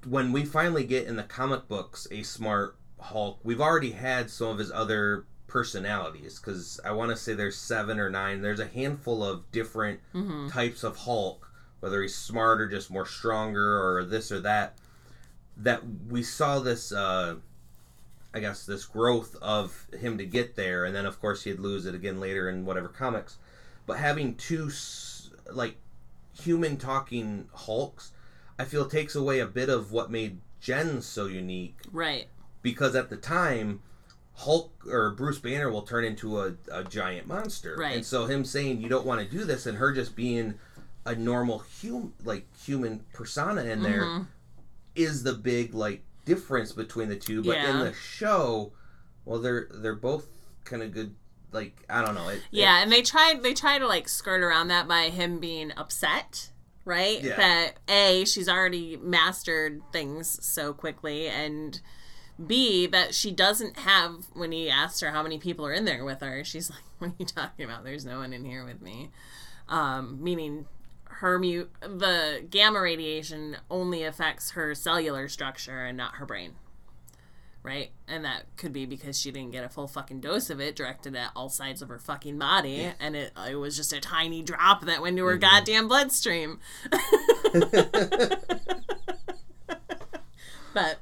[0.08, 4.48] when we finally get in the comic books a Smart Hulk, we've already had some
[4.48, 8.40] of his other personalities because I want to say there's seven or nine.
[8.42, 10.48] There's a handful of different Mm-hmm.
[10.48, 14.76] types of Hulk, whether he's smart or just more stronger or this or that.
[15.56, 17.36] That we saw this, uh,
[18.34, 21.86] I guess, this growth of him to get there, and then of course he'd lose
[21.86, 23.36] it again later in whatever comics.
[23.86, 24.70] But having two
[25.52, 25.76] like
[26.32, 28.12] human talking Hulks,
[28.58, 32.26] I feel takes away a bit of what made Jen so unique Right.
[32.62, 33.80] because at the time
[34.34, 37.76] Hulk or Bruce Banner will turn into a, a giant monster.
[37.76, 37.96] Right.
[37.96, 40.54] And so him saying you don't want to do this and her just being
[41.04, 44.24] a normal hum like human persona in there
[44.94, 47.42] is the big like difference between the two.
[47.42, 48.72] But in the show,
[49.24, 50.26] well they're they're both
[50.64, 51.14] kind of good
[51.52, 52.28] like I don't know.
[52.28, 55.72] It, Yeah, and they tried they try to like skirt around that by him being
[55.76, 56.50] upset,
[56.84, 57.22] right?
[57.22, 57.36] Yeah.
[57.36, 61.80] That A, she's already mastered things so quickly and
[62.46, 66.04] B, that she doesn't have when he asked her how many people are in there
[66.04, 67.84] with her, she's like, What are you talking about?
[67.84, 69.10] There's no one in here with me.
[69.68, 70.66] Um, meaning
[71.22, 76.54] her mu the gamma radiation only affects her cellular structure and not her brain.
[77.62, 77.92] Right?
[78.08, 81.14] And that could be because she didn't get a full fucking dose of it directed
[81.14, 82.90] at all sides of her fucking body.
[82.98, 85.42] And it, it was just a tiny drop that went to her mm-hmm.
[85.42, 86.58] goddamn bloodstream.
[90.74, 90.98] but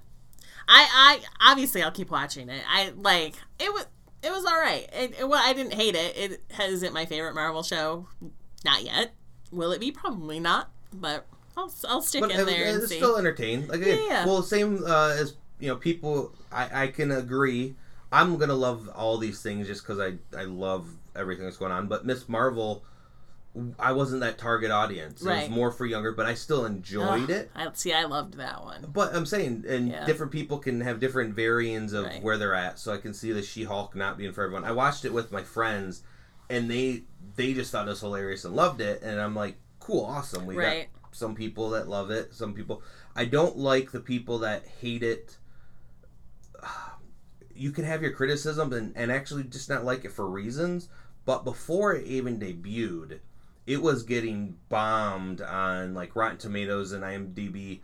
[0.68, 2.62] I, I, obviously I'll keep watching it.
[2.68, 3.86] I like, it was,
[4.22, 4.86] it was all right.
[4.92, 6.14] It, it, well, I didn't hate it.
[6.14, 8.06] It has it my favorite Marvel show?
[8.66, 9.14] Not yet.
[9.50, 9.90] Will it be?
[9.90, 10.70] Probably not.
[10.92, 12.96] But I'll, I'll stick but in it- there and it's see.
[12.96, 13.68] still entertained.
[13.68, 14.26] Like again, Yeah.
[14.26, 16.32] well, same uh, as you know, people.
[16.52, 17.74] I I can agree.
[18.12, 21.86] I'm gonna love all these things just because I I love everything that's going on.
[21.86, 22.84] But Miss Marvel,
[23.78, 25.20] I wasn't that target audience.
[25.22, 25.50] It was Right.
[25.50, 27.50] more for younger, but I still enjoyed Ugh, it.
[27.54, 27.92] I see.
[27.92, 28.86] I loved that one.
[28.92, 30.06] But I'm saying, and Yeah.
[30.06, 32.22] different people can have different variants of Right.
[32.22, 32.78] where they're at.
[32.78, 34.64] So I can see the She-Hulk not being for everyone.
[34.64, 36.02] I watched it with my friends,
[36.48, 37.02] and they
[37.36, 39.02] they just thought it was hilarious and loved it.
[39.02, 40.46] And I'm like, cool, awesome.
[40.46, 40.88] We Right.
[41.02, 42.34] got some people that love it.
[42.34, 42.82] Some people.
[43.16, 45.36] I don't like the people that hate it.
[47.54, 50.88] You can have your criticism and, and actually just not like it for reasons.
[51.26, 53.18] But before it even debuted,
[53.66, 57.80] it was getting bombed on like Rotten Tomatoes and IMDb.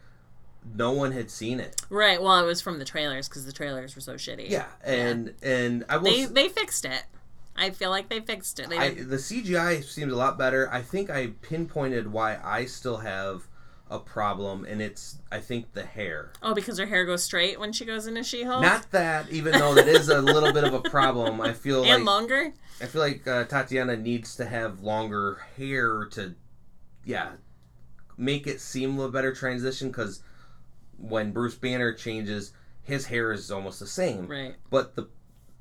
[0.74, 1.82] No one had seen it.
[1.90, 2.22] Right.
[2.22, 4.48] Well, it was from the trailers because the trailers were so shitty.
[4.48, 6.04] Yeah, and and I will.
[6.04, 7.02] They s- they fixed it.
[7.56, 8.68] I feel like they fixed it.
[8.68, 10.68] They I, the CGI seems a lot better.
[10.72, 13.48] I think I pinpointed why I still have
[13.88, 16.32] a problem, and it's I think the hair.
[16.42, 18.62] oh, because her hair goes straight when she goes into She-Hulk.
[18.62, 21.40] Not that, even though that is a little bit of a problem.
[21.40, 22.52] I feel and like longer.
[22.80, 26.34] I feel like uh, Tatiana needs to have longer hair to,
[27.04, 27.32] yeah,
[28.16, 29.88] make it seem a better transition.
[29.88, 30.20] Because
[30.98, 34.26] when Bruce Banner changes, his hair is almost the same.
[34.26, 34.56] Right.
[34.68, 35.08] But the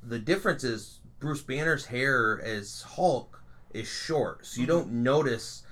[0.01, 3.41] the difference is Bruce Banner's hair as Hulk
[3.73, 5.63] is short, so you don't notice.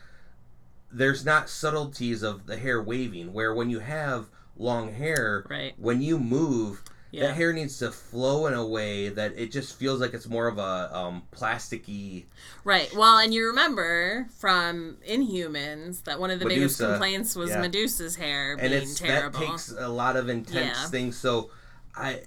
[0.91, 3.33] There's not subtleties of the hair waving.
[3.33, 5.73] Where when you have long hair, Right.
[5.77, 7.27] when you move, Yeah.
[7.27, 10.47] that hair needs to flow in a way that it just feels like it's more
[10.47, 12.25] of a um, plasticky.
[12.63, 12.91] Right.
[12.95, 17.61] Well, and you remember from Inhumans that one of the biggest complaints was yeah.
[17.61, 19.39] Medusa's hair and being terrible.
[19.39, 20.87] that takes a lot of intense Yeah.
[20.89, 21.15] things.
[21.15, 21.51] So
[21.95, 22.23] I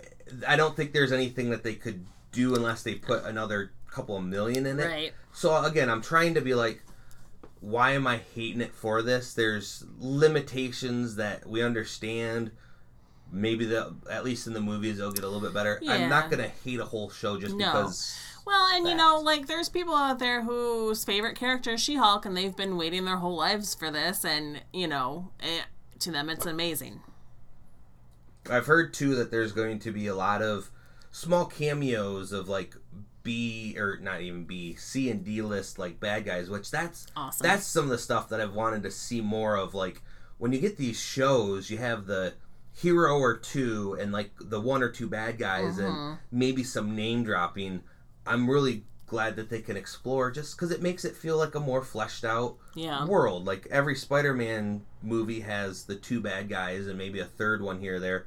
[0.47, 2.05] I don't think there's anything that they could
[2.37, 4.87] do unless they put another couple of million in it.
[4.87, 5.12] right.
[5.33, 6.83] So again, I'm trying to be like,
[7.61, 9.35] why am I hating it for this?
[9.35, 12.51] There's limitations that we understand.
[13.33, 15.79] Maybe the at least in the movies they'll get a little bit better.
[15.83, 15.94] Yeah.
[15.94, 17.66] I'm not gonna hate a whole show just No.
[17.66, 18.16] because.
[18.46, 22.37] Well, and you know, like there's people out there whose favorite character is She-Hulk, and
[22.37, 25.62] they've been waiting their whole lives for this, and you know, eh,
[25.99, 27.01] to them it's amazing.
[28.49, 30.70] I've heard too that there's going to be a lot of
[31.17, 32.75] small cameos of like
[33.23, 37.47] B or not even B, C and D list like bad guys, which that's Awesome.
[37.47, 39.73] that's some of the stuff that I've wanted to see more of.
[39.75, 40.03] Like
[40.39, 42.35] when you get these shows, you have the
[42.75, 45.87] hero or two and like the one or two bad guys Mhm.
[45.89, 47.83] and maybe some name dropping.
[48.27, 51.61] I'm really glad that they can explore just because it makes it feel like a
[51.61, 53.07] more fleshed out yeah.
[53.07, 53.47] world.
[53.47, 57.95] Like every Spider-Man movie has the two bad guys and maybe a third one here
[57.95, 58.27] or there.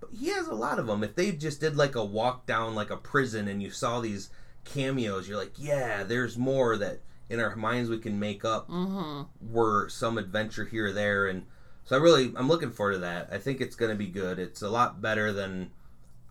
[0.00, 1.02] But he has a lot of them.
[1.02, 4.30] If they just did like a walk down like a prison and you saw these
[4.64, 9.52] cameos, you're like, yeah, there's more that in our minds we can make up Mm-hmm.
[9.52, 11.44] were some adventure here or there and
[11.84, 13.28] so I really I'm looking forward to that.
[13.32, 14.38] I think it's going to be good.
[14.38, 15.70] It's a lot better than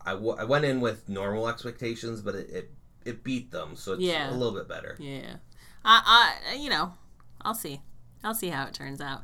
[0.06, 2.72] I, w- I went in with normal expectations, but it, it
[3.06, 4.30] it beat them, so it's Yeah.
[4.30, 4.96] a little bit better.
[5.00, 5.38] Yeah.
[5.84, 6.94] I, I, you know,
[7.42, 7.82] I'll see.
[8.24, 9.22] I'll see how it turns out.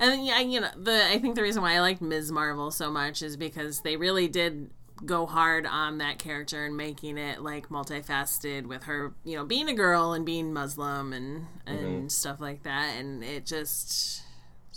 [0.00, 2.30] And yeah, you know, the I think the reason why I liked Ms.
[2.30, 4.70] Marvel so much is because they really did
[5.04, 9.68] go hard on that character and making it like multifaceted with her, you know, being
[9.68, 11.84] a girl and being Muslim and mm-hmm.
[11.84, 14.22] and stuff like that, and it just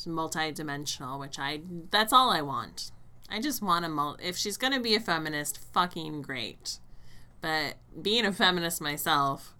[0.06, 2.92] multi-dimensional, which I that's all I want.
[3.30, 6.80] I just want a mul- if she's gonna be a feminist, fucking great.
[7.40, 9.56] But being a feminist myself,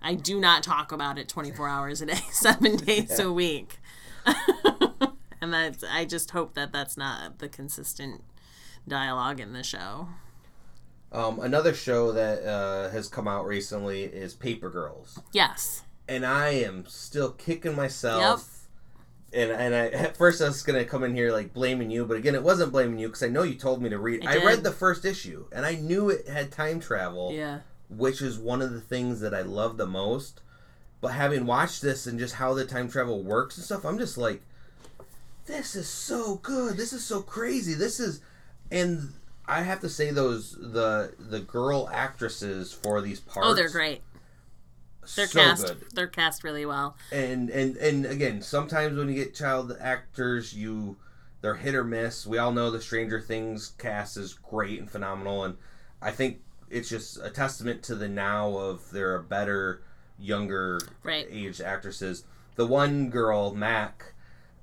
[0.00, 3.78] I do not talk about it 24 hours a day, seven days a week.
[5.54, 8.22] and that's, I just hope that that's not the consistent
[8.86, 10.08] dialogue in the show.
[11.12, 15.82] Um, another show that uh, has come out recently is Paper Girls, Yes.
[16.08, 18.52] and I am still kicking myself.
[19.32, 19.50] Yep.
[19.50, 22.16] And and I at first I was gonna come in here like blaming you, but
[22.16, 24.24] again it wasn't blaming you because I know you told me to read.
[24.26, 27.32] I I, read the first issue and I knew it had time travel.
[27.32, 27.60] Yeah.
[27.88, 30.40] which is one of the things that I love the most.
[31.00, 34.16] But having watched this and just how the time travel works and stuff, I'm just
[34.16, 34.42] like,
[35.46, 36.76] this is so good.
[36.76, 37.74] This is so crazy.
[37.74, 38.20] This is,
[38.70, 39.12] and
[39.46, 43.48] I have to say those the the girl actresses for these parts.
[43.48, 44.02] Oh, they're great.
[45.14, 45.66] They're so cast.
[45.66, 45.84] good.
[45.94, 46.96] They're cast really well.
[47.12, 50.96] And and and again, sometimes when you get child actors, you
[51.42, 52.26] they're hit or miss.
[52.26, 55.56] We all know the Stranger Things cast is great and phenomenal, and
[56.02, 59.82] I think it's just a testament to the now of there are better
[60.18, 61.26] younger Right.
[61.30, 62.24] aged actresses.
[62.56, 64.14] The one girl, Mac,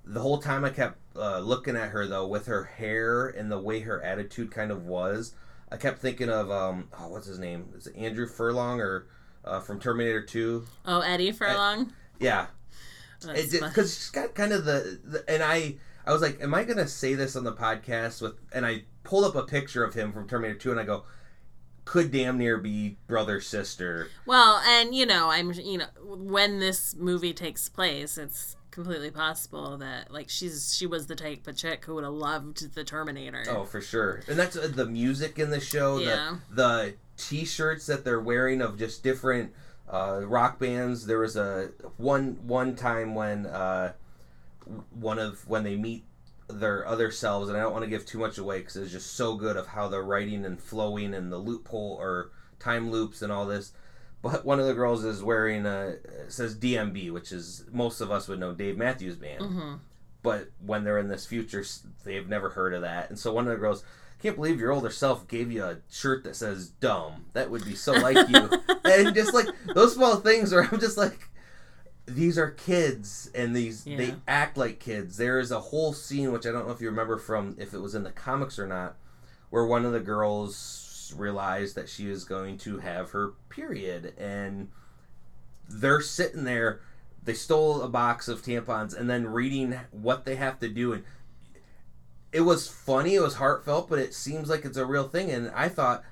[0.06, 3.60] the whole time I kept uh, looking at her though, with her hair and the
[3.60, 5.34] way her attitude kind of was,
[5.72, 7.70] I kept thinking of um, oh, what's his name?
[7.76, 9.08] Is it Andrew Furlong or
[9.46, 10.66] uh, from Terminator Two?
[10.86, 11.94] Oh, Eddie Furlong.
[12.20, 12.48] Yeah,
[13.22, 16.88] because she's got kind of the, the and I I was like, am I gonna
[16.88, 18.36] say this on the podcast with?
[18.52, 21.06] And I pulled up a picture of him from Terminator Two, and I go,
[21.86, 24.10] could damn near be brother sister.
[24.26, 29.78] Well, and you know, I'm you know, when this movie takes place, it's completely possible
[29.78, 33.46] that like she's she was the type of chick who would have loved the Terminator.
[33.48, 34.22] Oh, for sure.
[34.28, 36.38] And that's uh, the music in the show, Yeah.
[36.50, 39.54] the the t-shirts that they're wearing of just different
[39.88, 41.06] uh, rock bands.
[41.06, 43.94] There was a one one time when uh,
[44.92, 46.06] one of when they meet
[46.48, 49.14] their other selves, and I don't want to give too much away because it's just
[49.14, 53.32] so good of how they're writing and flowing and the loophole or time loops and
[53.32, 53.72] all this.
[54.24, 55.98] But one of the girls is wearing a
[56.30, 59.74] says DMB, which is most of us would know Dave Matthews Band hmm
[60.24, 61.64] but when they're in this future,
[62.06, 63.10] they've never heard of that.
[63.10, 63.84] And so one of the girls,
[64.22, 67.76] can't believe your older self gave you a shirt that says "dumb." That would be
[67.76, 68.50] so like you.
[68.86, 71.28] and just like those small things, where I'm just like,
[72.06, 73.98] these are kids, and these Yeah.
[73.98, 75.18] they act like kids.
[75.18, 77.82] There is a whole scene which I don't know if you remember from if it
[77.82, 78.96] was in the comics or not,
[79.50, 84.70] where one of the girls realized that she is going to have her period, and
[85.70, 86.82] they're sitting there
[87.26, 91.04] they stole a box of tampons and then reading what they have to do and
[92.34, 95.50] it was funny it was heartfelt but it seems like it's a real thing and
[95.56, 96.04] i thought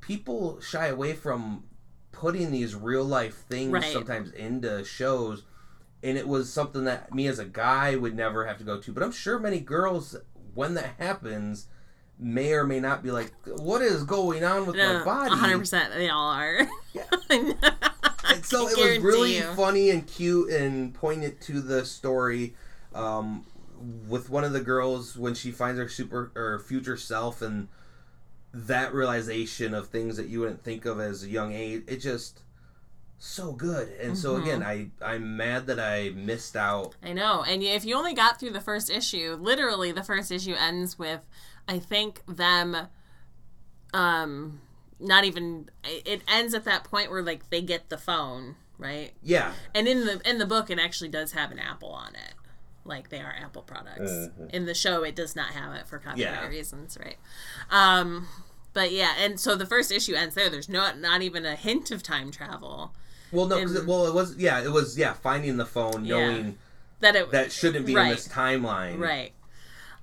[0.00, 1.64] people shy away from
[2.12, 3.92] putting these real life things Right.
[3.92, 5.42] sometimes into shows
[6.04, 8.92] and it was something that me as a guy would never have to go to
[8.92, 10.14] but i'm sure many girls
[10.54, 11.66] when that happens
[12.18, 16.08] may or may not be like what is going on with my body 100% they
[16.08, 16.60] all are.
[16.92, 17.02] Yeah.
[17.30, 19.42] and so it was really you.
[19.54, 22.54] funny and cute and pointed to the story
[22.94, 23.44] um,
[24.08, 27.68] with one of the girls when she finds her super or future self and
[28.52, 32.40] that realization of things that you wouldn't think of as a young age it just
[33.18, 34.42] so good and so Mhm.
[34.42, 37.42] again i i'm mad that i missed out I know.
[37.42, 41.20] And if you only got through the first issue, literally the first issue ends with
[41.68, 42.88] I think them
[43.92, 44.60] um
[45.00, 49.12] not even it ends at that point where like they get the phone, right?
[49.22, 52.34] yeah And in the in the book it actually does have an apple on it.
[52.86, 54.10] Like they are Apple products.
[54.10, 54.50] Mhm.
[54.52, 56.46] In the show it does not have it for copyright Yeah.
[56.48, 57.16] reasons, right?
[57.70, 58.28] Um
[58.72, 60.50] but yeah, and so the first issue ends there.
[60.50, 62.92] There's not not even a hint of time travel.
[63.32, 66.18] well no it, well it was yeah it was yeah finding the phone Yeah.
[66.18, 66.58] knowing
[67.00, 68.04] That it that shouldn't be Right.
[68.10, 69.32] in this timeline Right.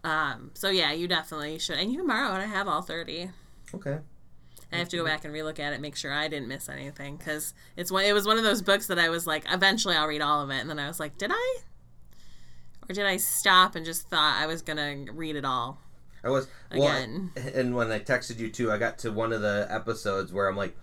[0.03, 1.77] Um, so yeah, you definitely should.
[1.77, 2.39] And you can borrow it.
[2.39, 3.29] I have all thirty.
[3.73, 3.99] okay
[4.73, 7.17] I have to go back and relook at it, make sure I didn't miss anything,
[7.17, 8.05] because it's one.
[8.05, 10.49] It was one of those books that I was like, eventually I'll read all of
[10.49, 11.57] it, and then I was like, did I?
[12.89, 15.79] Or did I stop and just thought I was gonna read it all?
[16.23, 17.31] I was well, Again.
[17.53, 20.55] and when I texted you too, I got to one of the episodes where I'm
[20.57, 20.75] like,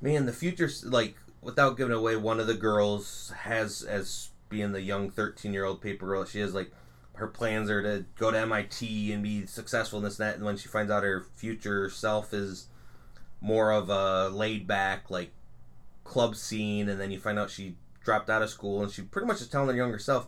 [0.00, 2.14] man, the future's like without giving away.
[2.16, 6.24] One of the girls has as being the young 13 year old paper girl.
[6.24, 6.70] She has like
[7.22, 10.36] her plans are to go to MIT and be successful in this and that.
[10.36, 12.66] And when she finds out her future self is
[13.40, 15.30] more of a laid back like
[16.02, 19.28] club scene, and then you find out she dropped out of school and she pretty
[19.28, 20.26] much is telling her younger self.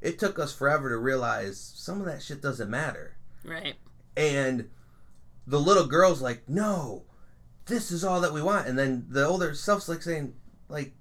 [0.00, 3.76] It took us forever to realize some of that shit doesn't matter Right.
[4.16, 4.68] and
[5.46, 7.04] the little girl's like, no,
[7.66, 8.66] this is all that we want.
[8.66, 10.34] And then the older self's like saying,
[10.68, 10.92] like,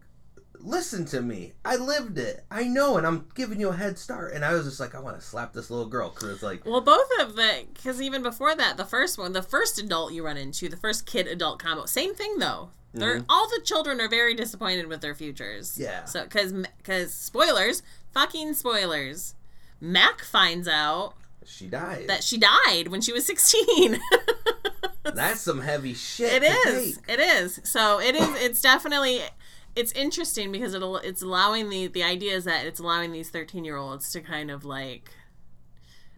[0.65, 1.53] listen to me.
[1.63, 2.43] I lived it.
[2.49, 4.33] I know, and I'm giving you a head start.
[4.33, 6.65] And I was just like, I want to slap this little girl because it's like,
[6.65, 10.25] Well, both of the because even before that, the first one, the first adult you
[10.25, 12.69] run into, the first kid adult combo, same thing though.
[12.93, 13.25] They're mm-hmm.
[13.29, 15.77] all the children are very disappointed with their futures.
[15.77, 16.05] Yeah.
[16.05, 19.35] So because because spoilers, fucking spoilers.
[19.81, 21.13] Mac finds out
[21.45, 22.07] she died.
[22.07, 23.99] that she died when she was sixteen.
[25.03, 26.41] That's some heavy shit.
[26.41, 26.97] It is.
[26.97, 27.09] take.
[27.09, 27.59] It is.
[27.63, 28.41] So it is.
[28.41, 29.21] It's definitely.
[29.75, 30.97] It's interesting because it'll.
[30.97, 34.49] It's allowing the the idea is that it's allowing these thirteen year olds to kind
[34.49, 35.11] of like.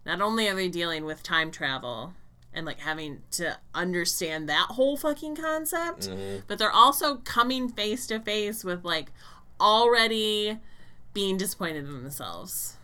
[0.05, 2.14] Not only are they dealing with time travel
[2.53, 6.43] and like having to understand that whole fucking concept, Mm-hmm.
[6.47, 9.12] but they're also coming face to face with like
[9.60, 10.58] already
[11.14, 12.78] being disappointed in themselves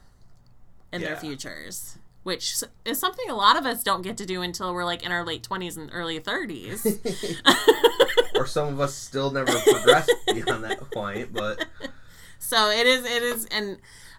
[0.91, 1.97] and their futures.
[2.23, 5.11] Which is something a lot of us don't get to do until we're like in
[5.11, 7.41] our late 20s and early 30s.
[8.35, 11.33] or some of us still never progressed beyond that point.
[11.33, 11.65] But
[12.39, 13.77] So it is, it is, and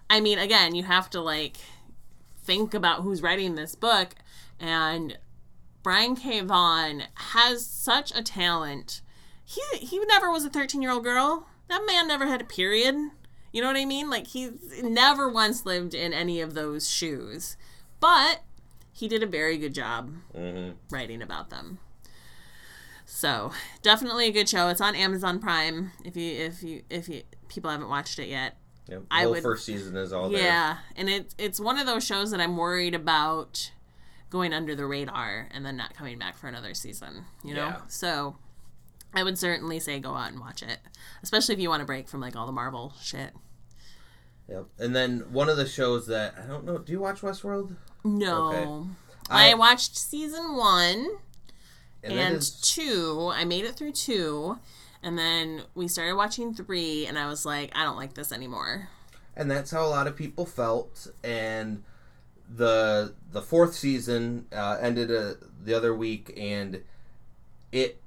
[0.09, 1.57] I mean, again, you have to like
[2.43, 4.15] think about who's writing this book,
[4.59, 5.17] and
[5.83, 6.41] Brian K.
[6.41, 9.01] Vaughan has such a talent.
[9.43, 11.47] He he never was a thirteen year old girl.
[11.67, 12.95] That man never had a period.
[13.51, 14.09] You know what I mean?
[14.09, 17.57] Like he's never once lived in any of those shoes,
[17.99, 18.41] but
[18.91, 20.75] he did a very good job mhm.
[20.89, 21.79] writing about them.
[23.05, 24.67] So definitely a good show.
[24.69, 25.91] It's on Amazon Prime.
[26.03, 29.01] If you if you if you people haven't watched it yet, Yep.
[29.01, 30.43] The I would- first season is all there.
[30.43, 33.71] yeah, and it's it's one of those shows that I'm worried about
[34.29, 37.25] going under the radar and then not coming back for another season.
[37.43, 37.81] You know, Yeah.
[37.87, 38.37] so
[39.13, 40.79] I would certainly say go out and watch it,
[41.23, 43.33] especially if you want to break from like all the Marvel shit.
[44.49, 44.65] Yep.
[44.77, 46.77] And then one of the shows that I don't know.
[46.77, 47.75] Do you watch Westworld?
[48.05, 48.89] No, Okay.
[49.29, 51.07] I, I- watched season one
[52.03, 53.31] And, and is, two.
[53.33, 54.59] I made it through two.
[55.03, 58.89] And then we started watching three, and I was like, I don't like this anymore.
[59.35, 61.07] and that's how a lot of people felt.
[61.23, 61.83] And
[62.55, 65.33] the the fourth season uh, ended uh,
[65.63, 66.81] the other week, and
[67.71, 68.01] it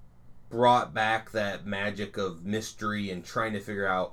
[0.51, 4.12] brought back that magic of mystery and trying to figure out.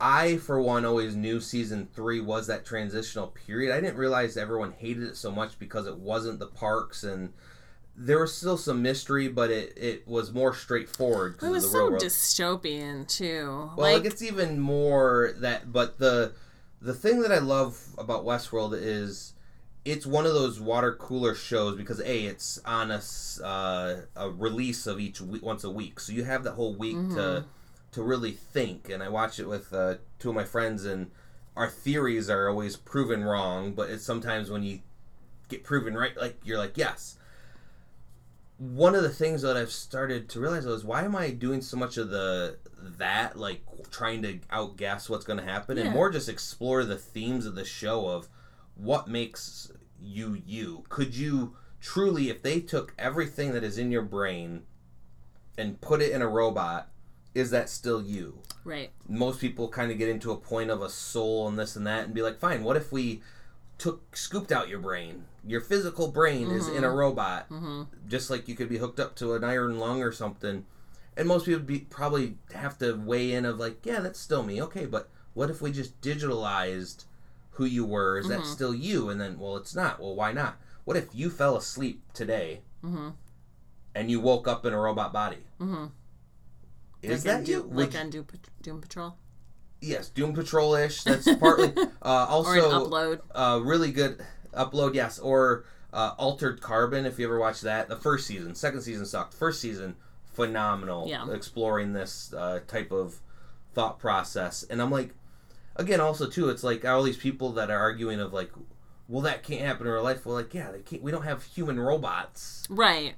[0.00, 3.74] I, for one, always knew season three was that transitional period.
[3.74, 7.32] I didn't realize everyone hated it so much because it wasn't the parks and
[7.96, 11.34] there was still some mystery, but it, it was more straightforward.
[11.42, 12.00] It of was the so world.
[12.02, 13.70] dystopian too.
[13.76, 16.32] Well, like it gets even more that, but the
[16.80, 19.34] the thing that I love about Westworld is
[19.84, 23.00] it's one of those water cooler shows because a it's on a
[23.44, 26.96] uh, a release of each week once a week, so you have that whole week
[27.14, 27.44] to
[27.92, 28.88] to really think.
[28.88, 31.10] And I watch it with uh, two of my friends, and
[31.56, 34.80] our theories are always proven wrong, but it's sometimes when you
[35.48, 37.16] get proven right, like you're like yes.
[38.58, 41.76] One of the things that I've started to realize is why am I doing so
[41.76, 45.84] much of the that like trying to outguess what's going to happen Yeah.
[45.84, 48.28] and more just explore the themes of the show of
[48.74, 49.70] what makes
[50.00, 50.84] you you.
[50.88, 54.64] Could you truly, if they took everything that is in your brain
[55.56, 56.88] and put it in a robot,
[57.34, 58.40] is that still you?
[58.64, 58.90] right.
[59.08, 62.04] most people kind of get into a point of a soul and this and that
[62.04, 63.22] and be like fine what if we
[63.78, 65.24] took scooped out your brain?
[65.46, 69.14] Your physical brain is in a robot hmm just like you could be hooked up
[69.16, 70.64] to an iron lung or something.
[71.16, 74.60] And most people be probably have to weigh in of like yeah that's still me
[74.62, 77.04] okay but what if we just digitalized
[77.52, 78.18] who you were?
[78.18, 78.46] Is that Mhm.
[78.46, 79.08] still you?
[79.10, 80.00] And then well it's not.
[80.00, 80.58] Well why not?
[80.84, 83.10] What if you fell asleep today hmm
[83.94, 85.44] and you woke up in a robot body?
[85.58, 85.86] Hmm
[87.02, 87.62] is like that you?
[87.62, 89.16] Doom, Would like on Doom, Pat- Doom Patrol?
[89.80, 91.04] Yes doom patrol-ish.
[91.04, 91.72] That's partly
[92.02, 93.20] uh, also or an upload?
[93.32, 94.20] uh, really good
[94.52, 95.20] upload yes.
[95.20, 97.88] Or uh, altered carbon if you ever watched that.
[97.88, 99.34] The first season second season sucked.
[99.34, 99.94] First season
[100.32, 101.06] phenomenal.
[101.08, 101.30] Yeah.
[101.32, 103.20] exploring this uh, type of
[103.74, 104.64] thought process.
[104.68, 105.14] And i'm like
[105.76, 108.50] again also too it's like all these people that are arguing of like
[109.06, 110.26] well that can't happen in real life.
[110.26, 112.66] Well like yeah they can't we don't have human robots.
[112.68, 113.14] Right.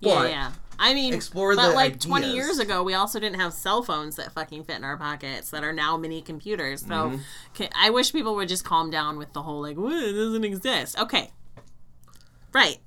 [0.00, 0.52] Yeah, yeah.
[0.78, 4.32] I mean, explore but like 20 years ago, we also didn't have cell phones that
[4.32, 6.80] fucking fit in our pockets that are now mini computers.
[6.80, 7.20] So Mhm.
[7.54, 10.44] ca- I wish people would just calm down with the whole like, "Well, it doesn't
[10.44, 10.98] exist.
[10.98, 11.32] Okay.
[12.54, 12.78] Right.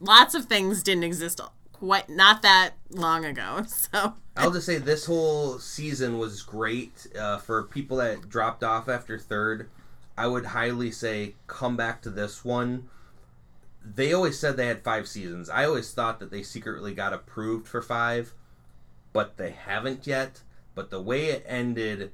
[0.00, 1.40] Lots of things didn't exist
[1.72, 3.64] quite not that long ago.
[3.68, 8.88] So I'll just say this whole season was great uh, for people that dropped off
[8.88, 9.70] after third.
[10.18, 12.88] I would highly say come back to this one.
[13.84, 15.50] They always said they had five seasons.
[15.50, 18.32] I always thought that they secretly got approved for five,
[19.12, 20.40] but they haven't yet.
[20.74, 22.12] But the way it ended,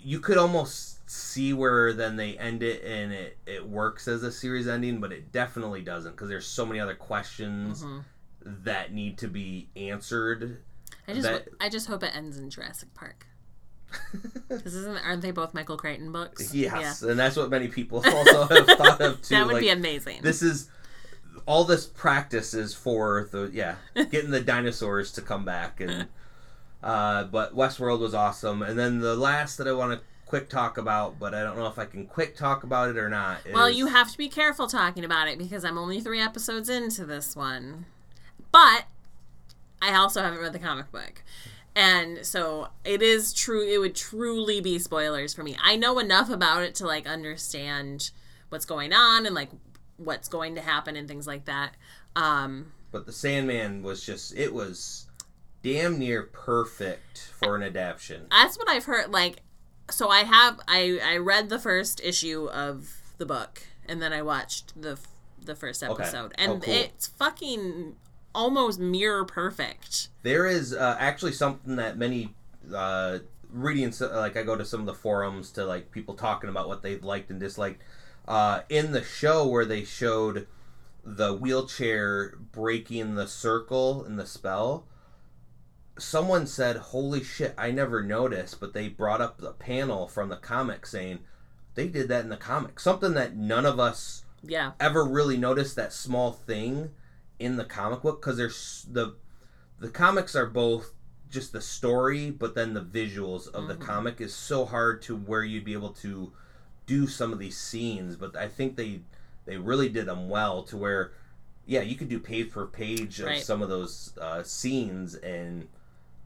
[0.00, 4.32] you could almost see where then they end it and it it works as a
[4.32, 8.00] series ending, but it definitely doesn't because there's so many other questions Mm-hmm.
[8.64, 10.58] that need to be answered.
[11.06, 13.26] I just That- I just hope it ends in Jurassic Park.
[14.48, 16.54] Because isn't aren't they both Michael Crichton books?
[16.54, 19.34] Yes, and that's what many people also have thought of too.
[19.34, 20.22] that would like, be amazing.
[20.22, 20.70] this is
[21.46, 23.76] all this practice is for the yeah
[24.10, 26.06] getting the dinosaurs to come back and
[26.82, 30.76] uh but westworld was awesome and then the last that i want to quick talk
[30.76, 33.70] about but i don't know if i can quick talk about it or not well,
[33.70, 37.34] you have to be careful talking about it because I'm only three episodes into this
[37.34, 37.86] one,
[38.52, 38.84] but
[39.80, 41.22] I also haven't read the comic book.
[41.78, 43.62] And so it is true.
[43.64, 45.56] It would truly be spoilers for me.
[45.62, 48.10] I know enough about it to like understand
[48.48, 49.50] what's going on and like
[49.96, 51.74] what's going to happen and things like that.
[52.16, 55.06] Um, but the sandman was just it was
[55.62, 59.12] damn near perfect for an adaptation that's what I've heard.
[59.12, 59.42] Like,
[59.88, 64.22] so I have I I read the first issue of the book and then I
[64.22, 64.98] watched the
[65.40, 66.74] the first episode and Oh, cool.
[66.74, 67.94] it's fucking
[68.34, 70.08] almost mirror perfect.
[70.22, 72.34] There is uh, actually something that many
[72.74, 73.18] uh,
[73.50, 76.82] reading, like I go to some of the forums to like people talking about what
[76.82, 77.82] they've liked and disliked.
[78.26, 80.46] Uh, in the show where they showed
[81.02, 84.84] the wheelchair breaking the circle in the spell,
[85.98, 87.54] someone said, "Holy shit!
[87.56, 91.20] I never noticed." But they brought up the panel from the comic saying
[91.74, 92.80] they did that in the comic.
[92.80, 94.72] Something that none of us Yeah.
[94.78, 96.90] ever really noticed that small thing
[97.38, 99.14] in the comic book because there's the
[99.78, 100.92] the comics are both
[101.30, 105.44] just the story but then the visuals of the comic is so hard to where
[105.44, 106.32] you'd be able to
[106.86, 109.00] do some of these scenes but i think they
[109.44, 111.12] they really did them well to where
[111.66, 113.42] yeah you could do page per page of Right.
[113.42, 115.68] some of those uh, scenes and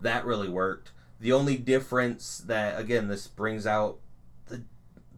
[0.01, 3.99] that really worked the only difference that again this brings out
[4.47, 4.63] the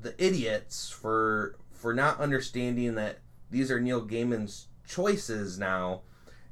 [0.01, 3.19] the idiots for for not understanding that
[3.51, 6.01] these are Neil Gaiman's choices now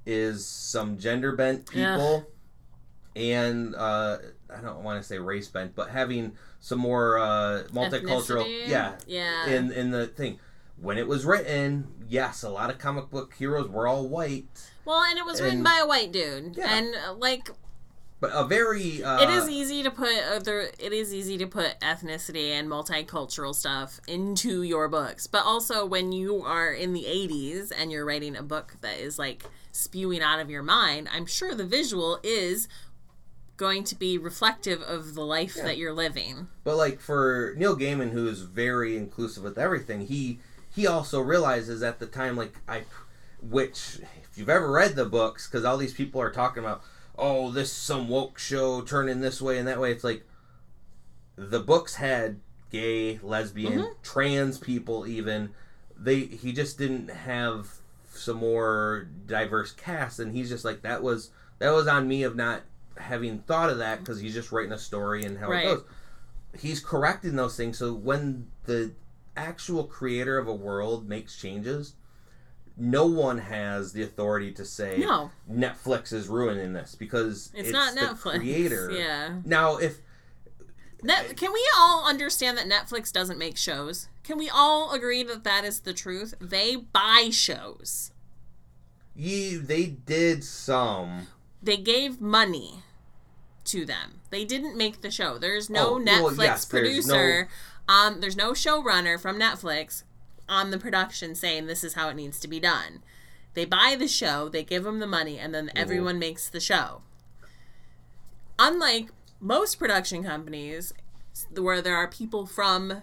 [0.07, 2.27] is some gender bent people
[3.15, 4.19] and uh
[4.55, 8.69] I don't want to say race bent but having some more uh multicultural Ethnicity?
[8.69, 9.47] yeah Yeah.
[9.49, 10.39] in in the thing
[10.81, 14.47] when it was written yes a lot of comic book heroes were all white
[14.85, 16.77] well, and it was written by a white dude, Yeah.
[16.77, 17.49] and uh, like
[18.23, 20.71] but a very uh it is easy to put other.
[20.79, 26.13] It is easy to put ethnicity and multicultural stuff into your books, but also when
[26.13, 29.43] you are in the '80s and you're writing a book that is like
[29.73, 32.69] spewing out of your mind, I'm sure the visual is
[33.57, 36.47] going to be reflective of the life that you're living.
[36.63, 40.39] But like for Neil Gaiman, who is very inclusive with everything, he
[40.73, 42.85] he also realizes at the time, like I,
[43.43, 46.83] which if you've ever read the books, because all these people are talking about,
[47.23, 49.93] oh, this some woke show turning this way and that way.
[49.93, 50.25] It's like
[51.37, 53.93] the books had gay, lesbian, mm-hmm.
[54.03, 55.51] trans people, even
[55.97, 56.21] they.
[56.21, 57.69] He just didn't have
[58.11, 62.35] some more diverse cast, and he's just like that was that was on me of
[62.35, 62.63] not
[62.97, 65.65] having thought of that because he's just writing a story and how Right.
[65.65, 65.85] it goes
[66.59, 68.93] he's correcting those things so when the
[69.37, 71.95] actual creator of a world makes changes
[72.77, 75.31] no one has the authority to say No.
[75.51, 78.39] netflix is ruining this because It's, it's, not the Netflix.
[78.39, 79.41] creator Yeah.
[79.45, 79.99] now if
[81.03, 84.09] Net- can we all understand that Netflix doesn't make shows?
[84.23, 86.33] Can we all agree that that is the truth?
[86.41, 88.13] They buy shows.
[89.17, 91.27] you they did some
[91.63, 92.85] They gave money
[93.65, 94.21] to them.
[94.31, 95.39] They didn't make the show.
[95.39, 97.49] There's no Oh, well, Netflix yes, there's producer.
[97.89, 100.05] Um, there's no showrunner from Netflix
[100.49, 103.03] on the production saying this is how it needs to be done.
[103.55, 107.03] They buy the show, they give them the money, and then everyone makes the show.
[108.59, 110.95] Unlike most production companies,
[111.55, 113.03] where there are people from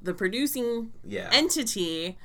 [0.00, 2.16] the producing yeah entity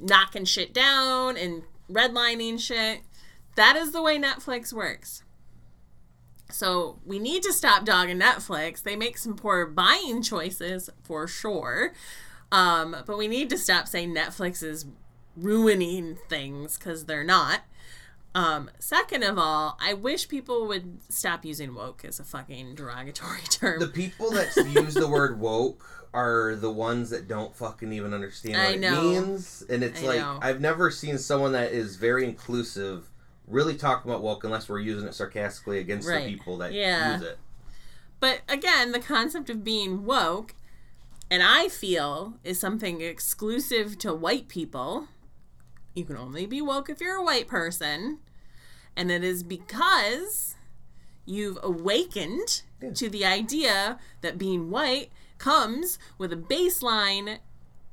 [0.00, 3.00] knocking shit down and redlining shit.
[3.56, 5.22] That is the way Netflix works.
[6.50, 8.82] So we need to stop dogging Netflix.
[8.82, 11.92] They make some poor buying choices for sure.
[12.52, 14.84] Um, but we need to stop saying Netflix is
[15.36, 17.62] ruining things because they're not.
[18.34, 23.40] Um, second of all, I wish people would stop using woke as a fucking derogatory
[23.50, 23.80] term.
[23.80, 25.84] the people that use the word woke
[26.14, 30.06] are the ones that don't fucking even understand what I it means and it's I
[30.06, 30.38] like know.
[30.42, 33.08] i've never seen someone that is very inclusive
[33.46, 36.26] really talk about woke unless we're using it sarcastically against Right.
[36.26, 37.14] the people that Yeah.
[37.14, 37.38] use it
[38.20, 40.54] But again, the concept of being woke,
[41.32, 45.08] and I feel, is something exclusive to white people.
[45.94, 48.18] You can only be woke if you're a white person.
[48.94, 50.56] And it is because
[51.24, 52.90] you've awakened Yeah.
[52.92, 57.38] to the idea that being white comes with a baseline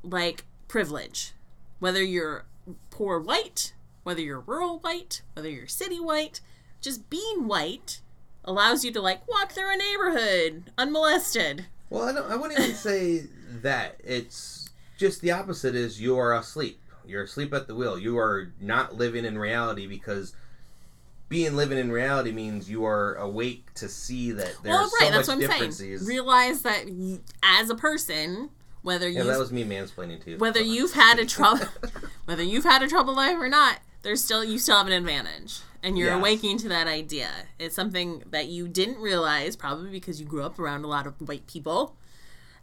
[0.04, 1.34] like privilege.
[1.80, 2.44] Whether you're
[2.90, 3.74] poor white,
[4.04, 6.42] whether you're rural white, whether you're city white,
[6.82, 8.02] just being white
[8.44, 11.68] allows you to like walk through a neighborhood unmolested.
[11.90, 12.32] Well, I don't.
[12.32, 13.26] I wouldn't even say
[13.62, 14.00] that.
[14.04, 15.76] It's just the opposite.
[15.76, 16.80] Is you are asleep.
[17.06, 17.98] You're asleep at the wheel.
[17.98, 20.36] You are not living in reality because
[21.28, 25.12] being living in reality means you are awake to see that there's well, right, so
[25.12, 25.52] that's much what I'm saying.
[25.52, 26.08] differences.
[26.08, 28.50] Realize that y- as a person,
[28.82, 30.38] whether you yeah, that was me mansplaining to you.
[30.38, 31.66] whether you've had a trouble
[32.26, 35.60] whether you've had a troubled life or not there's still you still have an advantage.
[35.82, 36.18] And you're Yes.
[36.20, 37.30] awakening to that idea.
[37.58, 41.14] It's something that you didn't realize probably because you grew up around a lot of
[41.26, 41.96] white people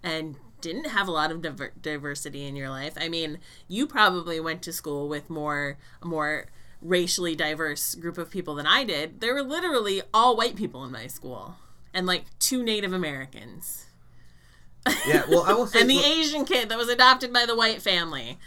[0.02, 2.92] and didn't have a lot of diver- diversity in your life.
[3.00, 6.46] I mean you probably went to school with more a more
[6.82, 9.20] racially diverse group of people than i did.
[9.20, 11.56] There were literally all white people in my school
[11.94, 13.86] and like two native americans.
[15.06, 17.56] Yeah, well, I will say and the look, asian kid that was adopted by the
[17.56, 18.38] white family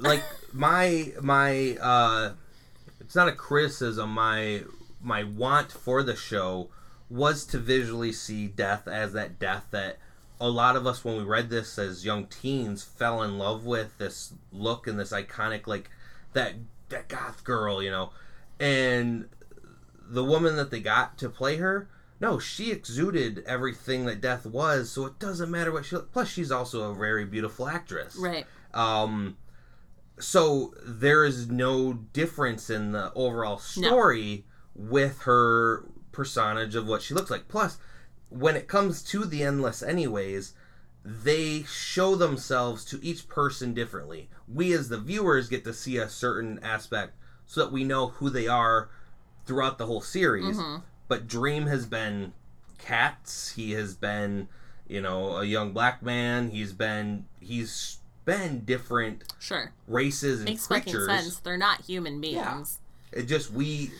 [0.00, 0.22] like
[0.52, 2.32] my my uh
[3.00, 4.10] it's not a criticism.
[4.10, 4.62] My
[5.00, 6.68] my want for the show
[7.08, 9.98] was to visually see death as that death that
[10.40, 13.96] a lot of us when we read this as young teens fell in love with
[13.98, 15.90] this look and this iconic like
[16.34, 16.54] that
[16.90, 18.10] that goth girl you know?
[18.60, 19.28] And
[20.06, 21.88] the woman that they got to play her
[22.20, 26.50] no she exuded everything that death was so it doesn't matter what she plus she's
[26.50, 28.16] also a very beautiful actress.
[28.16, 28.46] Right.
[28.74, 29.36] Um,
[30.20, 34.44] so there is no difference in the overall story
[34.74, 37.48] with her personage of what she looks like.
[37.48, 37.78] Plus,
[38.28, 40.54] when it comes to the endless, anyways,
[41.04, 44.28] they show themselves to each person differently.
[44.46, 47.16] We, as the viewers, get to see a certain aspect
[47.46, 48.90] so that we know who they are
[49.46, 50.58] throughout the whole series.
[50.58, 50.82] Mm-hmm.
[51.08, 52.34] But Dream has been
[52.78, 53.52] cats.
[53.52, 54.48] He has been,
[54.86, 56.50] you know, a young black man.
[56.50, 57.98] He's been he's
[58.28, 59.72] been different Sure.
[59.86, 61.06] races and Makes creatures.
[61.08, 61.36] sense.
[61.38, 62.78] They're not human beings.
[63.10, 63.90] It just we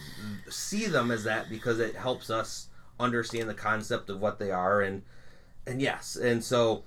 [0.50, 2.68] see them as that because it helps us
[3.00, 5.02] understand the concept of what they are and
[5.66, 6.84] and yes, and so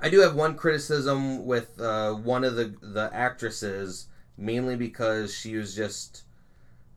[0.00, 5.56] I do have one criticism with uh, one of the the actresses mainly because she
[5.56, 6.24] was just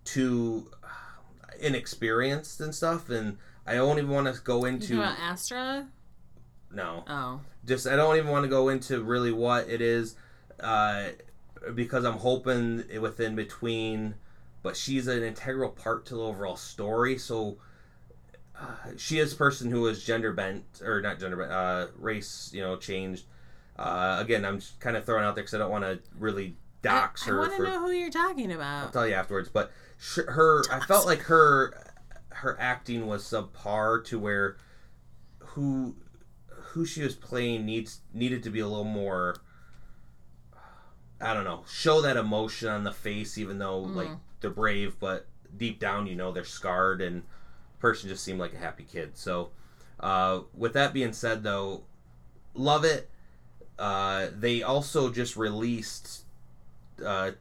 [0.03, 0.69] too
[1.59, 5.88] inexperienced and stuff and I don't even want to go into Astra?
[6.74, 7.41] No Oh.
[7.65, 10.15] just I don't even want to go into really what it is,
[10.59, 11.09] uh,
[11.76, 14.15] because I'm hoping it within between.
[14.63, 17.17] But she's an integral part to the overall story.
[17.17, 17.57] So
[18.59, 22.51] uh, she is a person who is gender bent or not gender bent, uh, race
[22.53, 23.26] you know changed.
[23.78, 26.55] Uh, again, I'm just kind of throwing out there because I don't want to really
[26.84, 27.38] dox I, her.
[27.38, 28.86] I want to know who you're talking about.
[28.86, 29.49] I'll tell you afterwards.
[29.49, 31.91] But sh- her, I felt like her,
[32.30, 34.57] her acting was subpar to where
[35.39, 35.95] who,
[36.72, 39.36] who she was playing needs needed to be a little more.
[41.19, 44.07] I don't know, show that emotion on the face, even though like
[44.39, 47.24] they're brave, but deep down you know they're scarred, and
[47.80, 49.17] person just seemed like a happy kid.
[49.17, 49.51] So,
[49.99, 51.84] uh, with that being said, though,
[52.53, 53.09] love it.
[53.78, 56.24] Uh, they also just released
[57.05, 57.32] uh,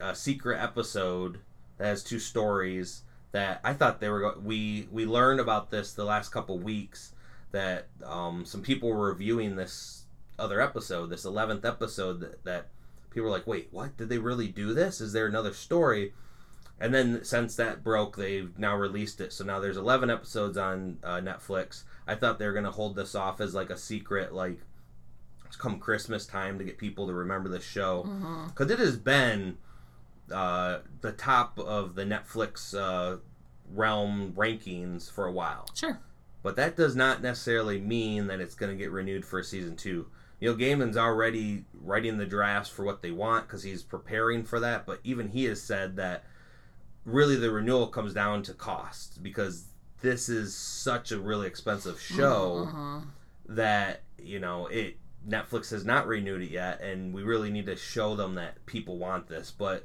[0.00, 1.38] a secret episode
[1.78, 3.02] that has two stories
[3.32, 4.20] that I thought they were.
[4.20, 7.12] Go- we we learned about this the last couple weeks
[7.52, 10.04] that um, some people were reviewing this
[10.38, 12.66] other episode, this eleventh episode that, that
[13.10, 13.96] people were like, "Wait, what?
[13.96, 15.00] Did they really do this?
[15.00, 16.12] Is there another story?"
[16.78, 19.32] And then since that broke, they've now released it.
[19.32, 21.84] So now there's 11 episodes on uh, Netflix.
[22.06, 24.60] I thought they were gonna hold this off as like a secret, like
[25.46, 28.48] it's come Christmas time to get people to remember the show Mm-hmm.
[28.48, 29.56] because it has been
[30.30, 33.18] uh, the top of the Netflix uh,
[33.72, 35.66] realm rankings for a while.
[35.74, 35.98] Sure.
[36.46, 39.74] But that does not necessarily mean that it's going to get renewed for a season
[39.74, 40.06] two.
[40.40, 44.86] Neil Gaiman's already writing the drafts for what they want because he's preparing for that.
[44.86, 46.22] But even he has said that
[47.04, 49.64] really the renewal comes down to cost because
[50.02, 53.06] this is such a really expensive show Mhm.
[53.48, 57.74] that you know it Netflix has not renewed it yet, and we really need to
[57.74, 59.50] show them that people want this.
[59.50, 59.84] But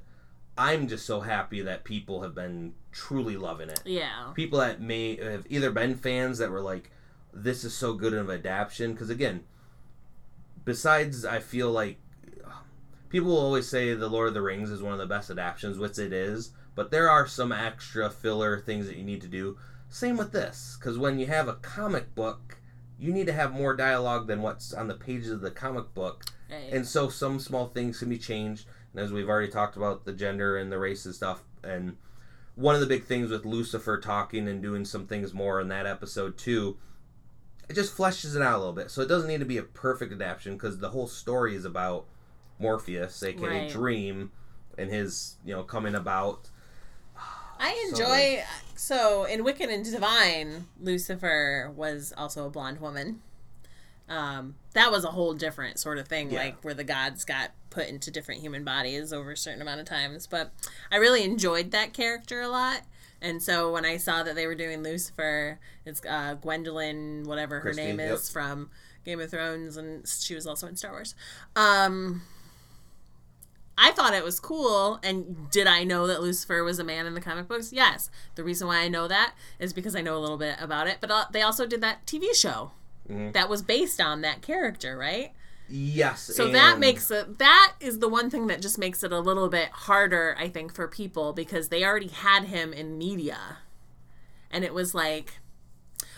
[0.58, 3.82] I'm just so happy that people have been truly loving it.
[3.86, 4.32] Yeah.
[4.36, 6.92] People that may have either been fans that were like,
[7.34, 9.46] "This is so good of an adaptation," because again,
[10.66, 12.00] besides I feel like
[13.10, 15.78] people will always say the Lord of the Rings is one of the best adaptations,
[15.78, 16.52] which it is.
[16.76, 19.58] But there are some extra filler things that you need to do.
[19.90, 22.60] Same with this, because when you have a comic book,
[22.98, 26.24] you need to have more dialogue than what's on the pages of the comic book.
[26.50, 26.72] Right.
[26.72, 28.68] And so some small things can be changed.
[28.94, 31.98] And as we've already talked about the gender and the race and stuff, and
[32.56, 35.86] one of the big things with Lucifer talking and doing some things more in that
[35.86, 36.78] episode too,
[37.70, 38.92] it just fleshes it out a little bit.
[38.92, 42.06] So it doesn't need to be a perfect adaptation because the whole story is about
[42.60, 43.70] Morpheus, aka Right.
[43.70, 44.32] Dream,
[44.78, 46.50] and his you know coming about.
[47.60, 48.44] I So enjoy.
[48.76, 53.22] So, in Wicked and Divine, Lucifer was also a blonde woman.
[54.12, 56.40] Um, that was a whole different sort of thing, Yeah.
[56.40, 59.86] like where the gods got put into different human bodies over a certain amount of
[59.86, 60.28] times.
[60.28, 60.52] But
[60.92, 62.82] I really enjoyed that character a lot.
[63.22, 67.72] And so when I saw that they were doing Lucifer, it's uh, Gwendoline, whatever her
[67.72, 68.12] name yep.
[68.12, 68.70] is from
[69.06, 71.16] Game of Thrones, and she was also in Star Wars.
[71.56, 72.24] Um,
[73.78, 75.00] I thought it was cool.
[75.04, 77.72] And did I know that Lucifer was a man in the comic books?
[77.72, 78.10] Yes.
[78.36, 80.98] The reason why I know that is because I know a little bit about it.
[81.00, 82.72] But uh, they also did that TV show
[83.12, 83.34] Mhm.
[83.34, 85.34] that was based on that character, right?
[85.70, 86.24] Yes.
[86.36, 89.48] So that makes it that is the one thing that just makes it a little
[89.48, 93.60] bit harder, I think, for people because they already had him in media.
[94.50, 95.36] And it was like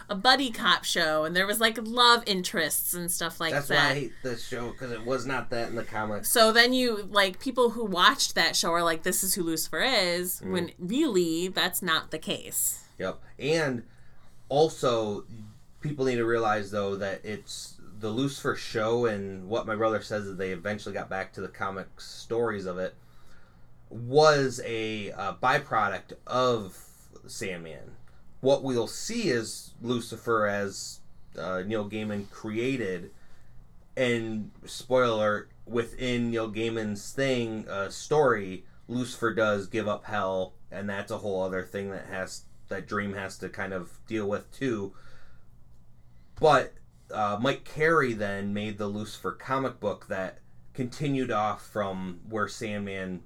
[0.09, 3.67] a buddy cop show and there was like love interests and stuff like that.
[3.67, 3.89] That's why.
[3.91, 6.31] I hate this show because it was not that in the comics.
[6.31, 9.81] So then you like people who watched that show are like, "This is who Lucifer
[9.81, 10.51] is," Mm.
[10.51, 12.79] when really that's not the case.
[12.97, 13.21] Yep.
[13.37, 13.83] And
[14.49, 15.25] also,
[15.83, 20.25] people need to realize though that it's the Lucifer show, and what my brother says
[20.25, 22.95] is they eventually got back to the comic stories of it
[23.89, 26.77] was a uh, byproduct of
[27.27, 27.91] Sandman.
[28.41, 30.99] What we'll see is Lucifer as
[31.37, 33.11] uh, Neil Gaiman created,
[33.95, 41.11] and spoiler within Neil Gaiman's thing uh, story, Lucifer does give up hell, and that's
[41.11, 44.93] a whole other thing that has that Dream has to kind of deal with too.
[46.43, 46.73] But
[47.09, 50.39] uh, Mike Carey then made the Lucifer comic book that
[50.73, 53.21] continued off from where Sandman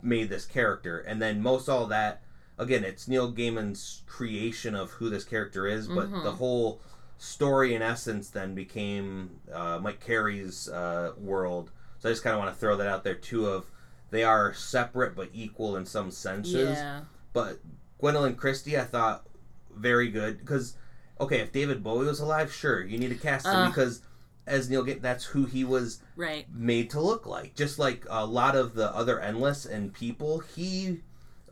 [0.00, 2.22] made this character, and then most all that
[2.56, 6.22] again, it's Neil Gaiman's creation of who this character is, but Mhm.
[6.22, 6.80] the whole
[7.18, 11.72] story in essence then became uh, Mike Carey's uh, world.
[11.98, 13.48] So I just kind of want to throw that out there too.
[13.48, 13.72] Of
[14.10, 16.78] they are separate but equal in some senses.
[16.78, 17.00] Yeah.
[17.32, 17.58] But
[18.00, 19.26] Gwendoline Christie, I thought
[19.74, 20.76] very good because
[21.20, 23.66] okay, if David Bowie was alive, sure, you need to cast him Uh.
[23.68, 24.02] because
[24.46, 26.46] as Neil Gaiman, that's who he was Right.
[26.54, 27.54] made to look like.
[27.56, 31.00] Just like a lot of the other Endless and people, he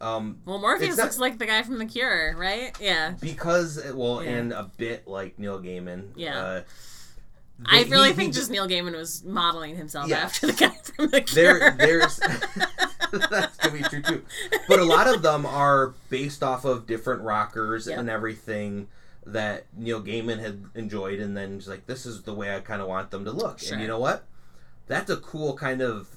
[0.00, 2.76] um Well, Morpheus not- looks like the guy from The Cure, right?
[2.80, 3.14] Yeah.
[3.20, 4.30] because well Yeah.
[4.30, 6.10] and a bit like Neil Gaiman.
[6.16, 6.38] Yeah.
[6.38, 6.60] Uh,
[7.66, 10.18] I really he- think he- just Neil Gaiman was modeling himself Yeah.
[10.18, 11.58] after the guy from The Cure.
[11.58, 12.16] there there's
[13.30, 14.24] that's gonna be true too
[14.68, 17.98] but a lot of them are based off of different rockers Yep.
[17.98, 18.88] and everything
[19.26, 22.82] that neil gaiman had enjoyed and then just like this is the way i kind
[22.82, 23.72] of want them to look Sure.
[23.72, 24.24] and you know what
[24.86, 26.08] that's a cool kind of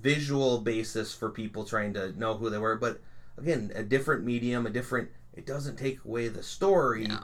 [0.00, 3.00] visual basis for people trying to know who they were but
[3.38, 7.20] again a different medium a different it doesn't take away the story No.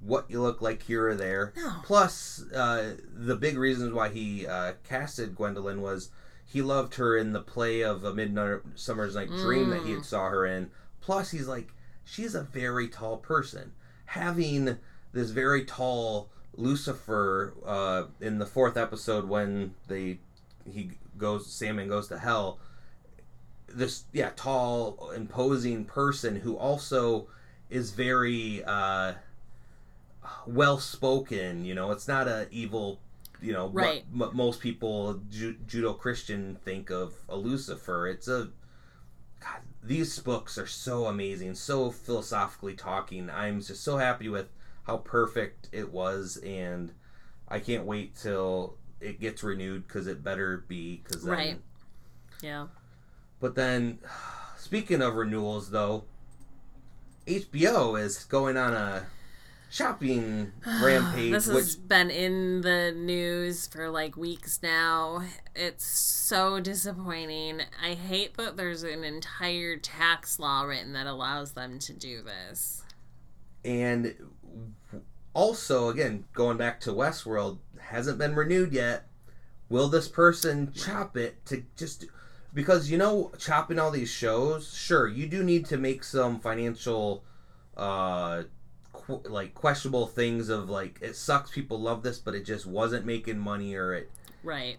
[0.00, 1.76] what you look like here or there No.
[1.84, 6.10] Plus, uh, the big reasons why he uh, casted Gwendoline was
[6.44, 9.94] he loved her in the play of A Midsummer's Night Dream that he Mm.
[9.96, 10.70] had saw her in.
[11.00, 11.72] Plus, he's like,
[12.04, 13.72] she's a very tall person.
[14.06, 14.78] Having
[15.12, 20.18] this very tall Lucifer uh, in the fourth episode when they
[20.70, 22.58] he goes Sandman goes to hell.
[23.68, 27.26] This yeah tall imposing person who also
[27.68, 29.14] is very uh,
[30.46, 31.64] well spoken.
[31.64, 33.00] You know, it's not a evil.
[33.42, 34.04] You know, what- Right.
[34.12, 38.06] what most people Ju- Judeo Christian think of a Lucifer.
[38.08, 38.48] It's a
[39.40, 39.60] God.
[39.86, 43.30] These books are so amazing, so philosophically talking.
[43.30, 44.48] I'm just so happy with
[44.84, 46.92] how perfect it was, and
[47.48, 51.02] I can't wait till it gets renewed because it better be.
[51.04, 51.60] Because then, Right.
[52.42, 52.66] Yeah.
[53.40, 53.98] but then,
[54.58, 56.04] speaking of renewals, though,
[57.26, 59.06] HBO is going on a
[59.70, 60.52] shopping
[60.82, 61.32] rampage.
[61.32, 65.22] This which has been in the news for like weeks now.
[65.54, 67.62] It's so disappointing.
[67.82, 72.82] I hate that there's an entire tax law written that allows them to do this.
[73.64, 74.14] and
[75.34, 79.06] also, again, going back to Westworld, hasn't been renewed yet.
[79.68, 82.06] Will this person chop it to just
[82.54, 84.72] because you know chopping all these shows?
[84.74, 87.22] Sure, you do need to make some financial,
[87.76, 88.44] uh,
[89.06, 91.50] qu- like questionable things of like it sucks.
[91.50, 94.10] People love this, but it just wasn't making money, or it
[94.42, 94.76] Right.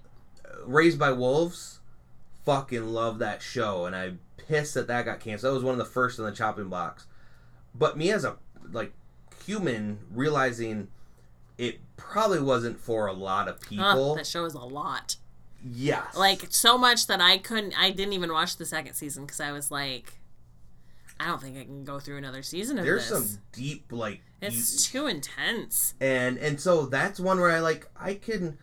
[0.65, 1.79] Raised by Wolves,
[2.45, 5.49] fucking love that show, and I'm pissed that that got canceled.
[5.51, 7.05] That was one of the first on the chopping blocks.
[7.75, 8.37] But me as a
[8.71, 8.93] like
[9.45, 10.87] human realizing
[11.57, 14.15] it probably wasn't for a lot of Ugh, people.
[14.15, 15.15] that show is a lot.
[15.65, 17.73] yes, Like so much that I couldn't.
[17.77, 20.19] I didn't even watch the second season because I was like,
[21.19, 23.09] I don't think I can go through another season of this.
[23.09, 23.31] There's this.
[23.33, 25.93] some deep like It's you- too intense.
[25.99, 28.57] and and so that's one where I like I can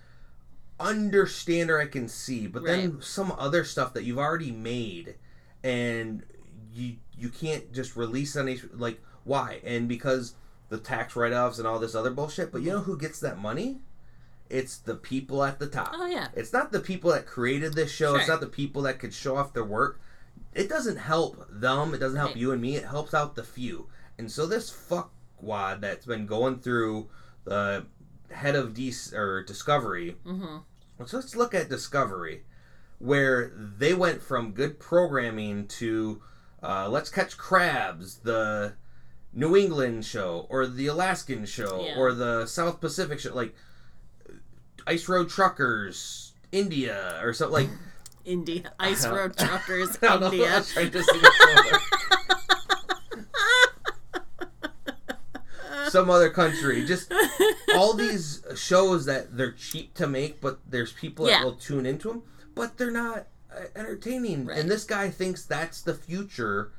[0.80, 5.14] understand or I can see, but then some other stuff that you've already made
[5.62, 6.24] and
[6.72, 9.60] you you can't just release any like why?
[9.64, 10.34] And because
[10.68, 13.38] the tax write offs and all this other bullshit, but you know who gets that
[13.38, 13.80] money?
[14.50, 15.92] It's the people at the top.
[15.94, 16.28] Oh yeah.
[16.34, 18.16] It's not the people that created this show.
[18.16, 20.00] It's not the people that could show off their work.
[20.54, 21.94] It doesn't help them.
[21.94, 22.36] It doesn't help Right.
[22.38, 22.76] you and me.
[22.76, 23.88] It helps out the few.
[24.18, 27.08] And so this fuckwad that's been going through
[27.44, 27.86] the
[28.30, 30.16] head of D or Discovery.
[30.24, 31.04] Mm-hmm.
[31.06, 32.44] So let's look at Discovery,
[33.00, 36.22] where they went from good programming to
[36.62, 38.74] uh, Let's Catch Crabs, the
[39.32, 41.96] New England show, or the Alaskan show, Yeah.
[41.98, 43.54] or the South Pacific show, like
[44.86, 47.70] Ice Road Truckers, India, or something like.
[48.24, 48.72] India.
[48.78, 49.16] Ice Uh-huh.
[49.16, 50.54] Road Truckers, I don't know, I India.
[50.56, 51.20] was trying to see
[55.88, 56.84] some other country.
[56.84, 57.12] Just
[57.76, 61.38] all these shows that they're cheap to make, but there's people Yeah.
[61.38, 62.22] that will tune into them,
[62.54, 64.46] but they're not uh, entertaining.
[64.46, 64.58] Right.
[64.58, 66.72] And this guy thinks that's the future.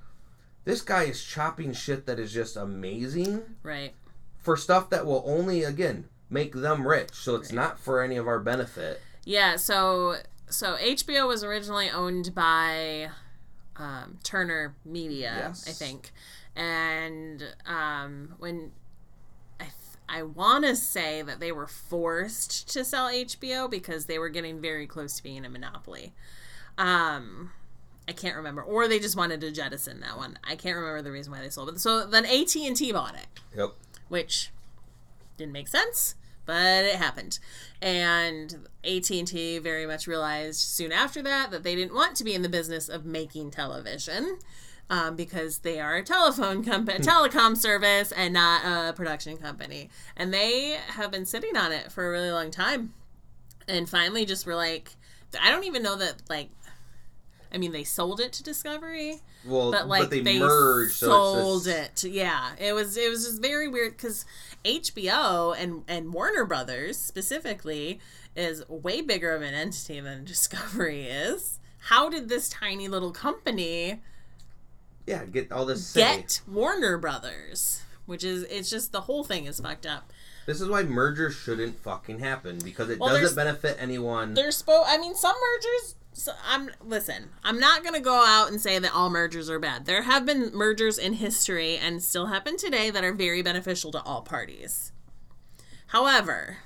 [0.65, 3.93] This guy is chopping shit that is just amazing right.
[4.37, 7.11] for stuff that will only again make them rich.
[7.13, 7.55] So it's Right.
[7.55, 9.01] not for any of our benefit.
[9.23, 10.17] Yeah, so
[10.55, 13.09] so HBO was originally owned by
[13.77, 15.67] um, Turner Media, Yes.
[15.67, 16.11] I think,
[16.55, 18.71] and um, when
[19.59, 19.73] I th-
[20.07, 24.61] I want to say that they were forced to sell HBO because they were getting
[24.61, 26.13] very close to being a monopoly.
[26.77, 27.51] Um,
[28.07, 30.37] I can't remember, or they just wanted to jettison that one.
[30.43, 31.79] I can't remember the reason why they sold it.
[31.79, 33.27] So then AT and T bought it
[33.57, 33.71] Yep.
[34.09, 34.51] which
[35.37, 36.15] didn't make sense
[36.45, 37.39] but it happened
[37.81, 42.41] and AT&T very much realized soon after that that they didn't want to be in
[42.41, 44.39] the business of making television
[44.89, 49.89] um, because they are a telephone company, telecom service, and not a production company.
[50.15, 52.93] And they have been sitting on it for a really long time.
[53.67, 54.91] And finally, just were like,
[55.41, 56.49] I don't even know that like.
[57.55, 60.91] I mean, they sold it to Discovery, Well, but like they, they, merged.
[60.95, 62.11] So sold it's this- it.
[62.11, 64.25] Yeah, it was it was just very weird because
[64.65, 67.99] HBO and and Warner Brothers specifically
[68.35, 71.59] is way bigger of an entity than Discovery is.
[71.79, 74.01] How did this tiny little company
[75.07, 75.85] Yeah, get all this.
[75.87, 76.01] Say.
[76.01, 77.83] get Warner Brothers?
[78.05, 80.11] Which is it's just the whole thing is fucked up.
[80.45, 84.33] This is why mergers shouldn't fucking happen because it Well, doesn't benefit anyone.
[84.33, 88.61] There's spo I mean some mergers so I'm listen, I'm not to go out and
[88.61, 89.85] say that all mergers are bad.
[89.85, 94.01] There have been mergers in history and still happen today that are very beneficial to
[94.01, 94.93] all parties.
[95.87, 96.59] However,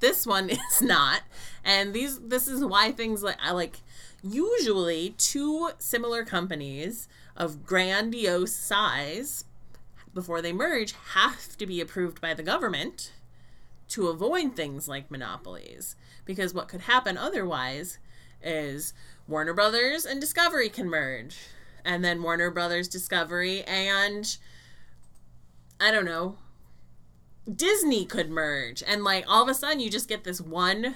[0.00, 1.20] this one is not.
[1.62, 3.80] And these this is why things like I like
[4.22, 9.44] usually two similar companies of grandiose size
[10.14, 13.12] before they merge have to be approved by the government
[13.88, 15.94] to avoid things like monopolies.
[16.24, 17.98] Because what could happen otherwise
[18.44, 18.92] is
[19.28, 21.36] Warner Brothers and Discovery can merge.
[21.84, 24.36] And then Warner Brothers, Discovery, and
[25.80, 26.36] I don't know,
[27.52, 28.82] Disney could merge.
[28.86, 30.94] And like all of a sudden you just get this one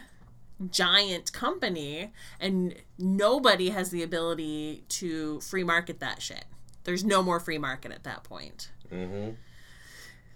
[0.71, 6.45] giant company and nobody has the ability to free market that shit.
[6.85, 8.71] There's no more free market at that point.
[8.89, 9.31] hmm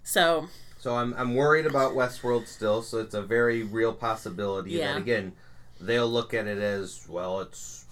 [0.03, 0.49] So,
[0.79, 2.83] So I'm I'm worried about Westworld still.
[2.83, 4.93] So it's a very real possibility Yeah.
[4.95, 5.33] that again
[5.81, 7.41] they'll look at it as well.
[7.41, 7.85] It's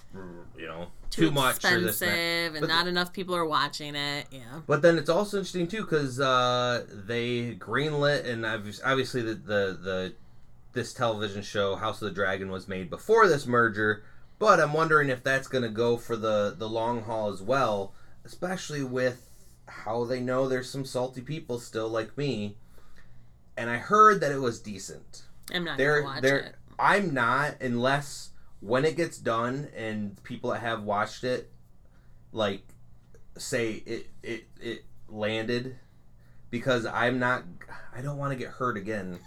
[0.57, 4.27] you know too, too, much expensive this and and not enough people are watching it.
[4.31, 4.61] Yeah.
[4.67, 9.79] But then it's also interesting too because uh, they greenlit and obvi- obviously the, the
[9.81, 10.13] the
[10.73, 14.03] this television show House of the Dragon was made before this merger.
[14.37, 17.93] But I'm wondering if that's going to go for the the long haul as well,
[18.23, 19.29] especially with
[19.67, 22.55] how they know there's some salty people still like me.
[23.57, 25.23] And I heard that it was decent.
[25.53, 26.55] I'm not They're gonna watch they're it.
[26.79, 28.29] I'm not unless
[28.61, 31.51] when it gets done and people that have watched it
[32.31, 32.61] like
[33.37, 35.77] say it it it landed
[36.49, 37.43] because I'm not
[37.95, 39.19] I don't want to get hurt again.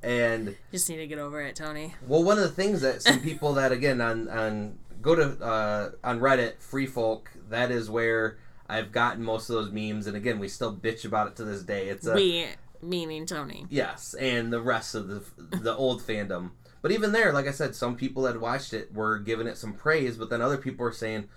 [0.00, 1.94] And Just need to get over it, Tony.
[2.06, 5.90] well one of the things that some people that again on on go to uh
[6.04, 8.38] on Reddit free folk that is where
[8.68, 11.62] I've gotten most of those memes and again we still bitch about it to this
[11.62, 11.88] day.
[11.88, 12.46] It's a we
[12.80, 13.66] meaning Tony.
[13.70, 15.22] Yes, and the rest of the
[15.58, 16.50] the old fandom.
[16.80, 19.74] But even there, like I said, some people that watched it were giving it some
[19.74, 21.28] praise, but then other people were saying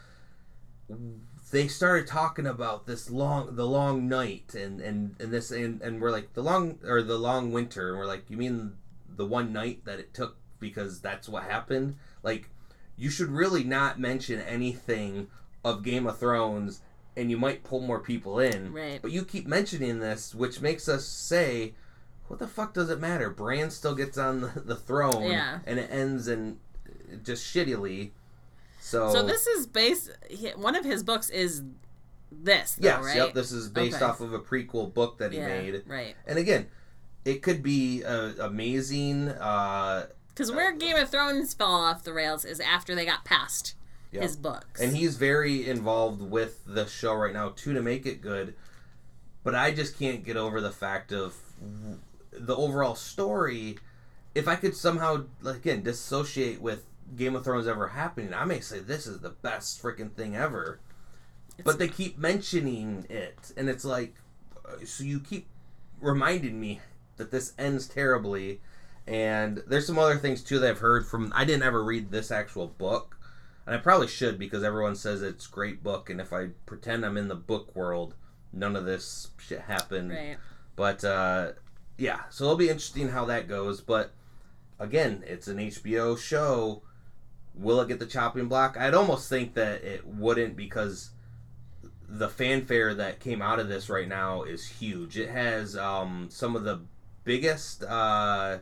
[1.51, 6.01] they started talking about this long the long night and and and this and and
[6.01, 8.73] we're like the long or the long winter and we're like you mean
[9.15, 12.49] the one night that it took because that's what happened like
[12.97, 15.27] you should really not mention anything
[15.63, 16.81] of Game of Thrones
[17.15, 18.71] and you might pull more people in.
[18.71, 19.01] Right.
[19.01, 21.73] But you keep mentioning this, which makes us say,
[22.31, 23.29] what the fuck does it matter?
[23.29, 25.59] Bran still gets on the, the throne, Yeah.
[25.67, 26.59] and it ends in
[27.23, 28.11] just shittily.
[28.79, 30.09] So, So this is based.
[30.55, 31.61] One of his books is
[32.31, 32.75] this.
[32.75, 33.15] Though, yes, right?
[33.17, 33.33] yep.
[33.33, 34.05] This is based Okay.
[34.05, 36.15] off of a prequel book that he yeah, made, right.
[36.25, 36.67] and again,
[37.25, 39.27] it could be uh, amazing.
[39.27, 43.75] Uh, Because where Game of Thrones fell off the rails is after they got past
[44.13, 44.23] Yep.
[44.23, 44.79] his books.
[44.81, 48.55] and he's very involved with the show right now too to make it good
[49.41, 51.33] but i just can't get over the fact of
[52.31, 53.77] the overall story
[54.33, 58.59] if i could somehow like, again dissociate with game of thrones ever happening i may
[58.59, 60.79] say this is the best freaking thing ever
[61.63, 64.15] but they keep mentioning it and it's like
[64.65, 65.47] uh, so you keep
[65.99, 66.79] reminding me
[67.17, 68.61] that this ends terribly
[69.05, 72.31] and there's some other things too that i've heard from i didn't ever read this
[72.31, 73.17] actual book
[73.65, 77.17] and I probably should because everyone says it's great book, and if I pretend I'm
[77.17, 78.15] in the book world,
[78.51, 80.11] none of this shit happened.
[80.11, 80.37] right.
[80.75, 81.51] But uh,
[82.01, 83.79] yeah, so it'll be interesting how that goes.
[83.79, 84.11] But
[84.79, 86.81] again, it's an HBO show.
[87.53, 88.75] Will it get the chopping block?
[88.75, 91.11] I'd almost think that it wouldn't because
[92.09, 95.15] the fanfare that came out of this right now is huge.
[95.15, 96.81] It has um, some of the
[97.23, 98.57] biggest, uh,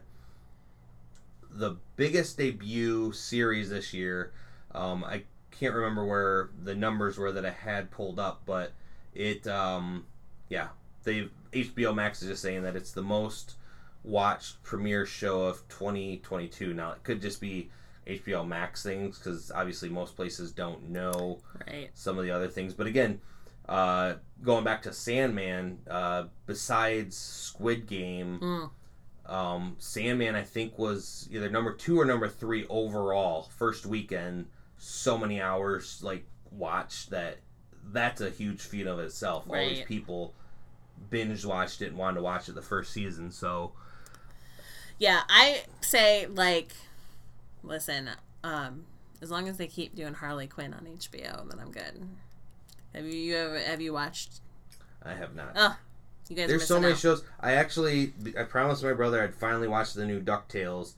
[1.49, 4.33] the biggest debut series this year.
[4.75, 8.73] Um, I can't remember where the numbers were that I had pulled up, but
[9.15, 10.07] it, um,
[10.49, 10.67] yeah,
[11.05, 13.56] they HBO Max is just saying that it's the most
[14.04, 16.74] watched premiere show of 2022.
[16.74, 17.70] Now it could just be
[18.08, 21.89] HBO Max things because obviously most places don't know Right.
[21.93, 22.74] some of the other things.
[22.74, 23.20] But again,
[23.68, 29.32] uh, going back to Sandman, uh, besides Squid Game, Mm.
[29.32, 34.47] um, Sandman I think was either number two or number three overall first weekend.
[34.78, 37.38] So many hours like watched that
[37.91, 39.45] that's a huge feat of itself.
[39.50, 40.34] All these people
[41.10, 43.32] binge watched it and wanted to watch it the first season.
[43.32, 43.72] So
[44.97, 46.74] Yeah, I say like,
[47.64, 48.10] listen.
[48.43, 48.86] Um,
[49.22, 52.08] as long as they keep doing Harley Quinn on HBO, then I'm good.
[52.95, 54.39] Have you, you ever have you watched?
[55.04, 55.52] I have not.
[55.56, 55.78] Oh,
[56.30, 56.47] you guys.
[56.47, 57.00] There's so many out.
[57.00, 57.24] shows.
[57.39, 60.93] I actually I promised my brother I'd finally watch the new Ducktales.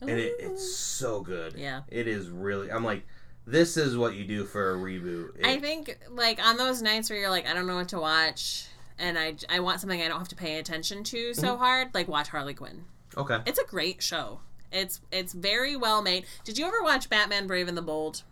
[0.00, 1.54] and it, it's so good.
[1.56, 1.82] Yeah.
[1.88, 2.70] it is really.
[2.70, 3.04] I'm like,
[3.46, 5.38] this is what you do for a reboot.
[5.40, 7.98] It- I think like on those nights where you're like, I don't know what to
[8.00, 8.66] watch,
[8.98, 11.58] and I I want something I don't have to pay attention to so Mm-hmm.
[11.62, 12.84] hard, like watch Harley Quinn.
[13.16, 13.38] okay.
[13.46, 14.40] It's a great show.
[14.72, 16.24] It's it's very well made.
[16.44, 18.22] Did you ever watch Batman Brave and the Bold?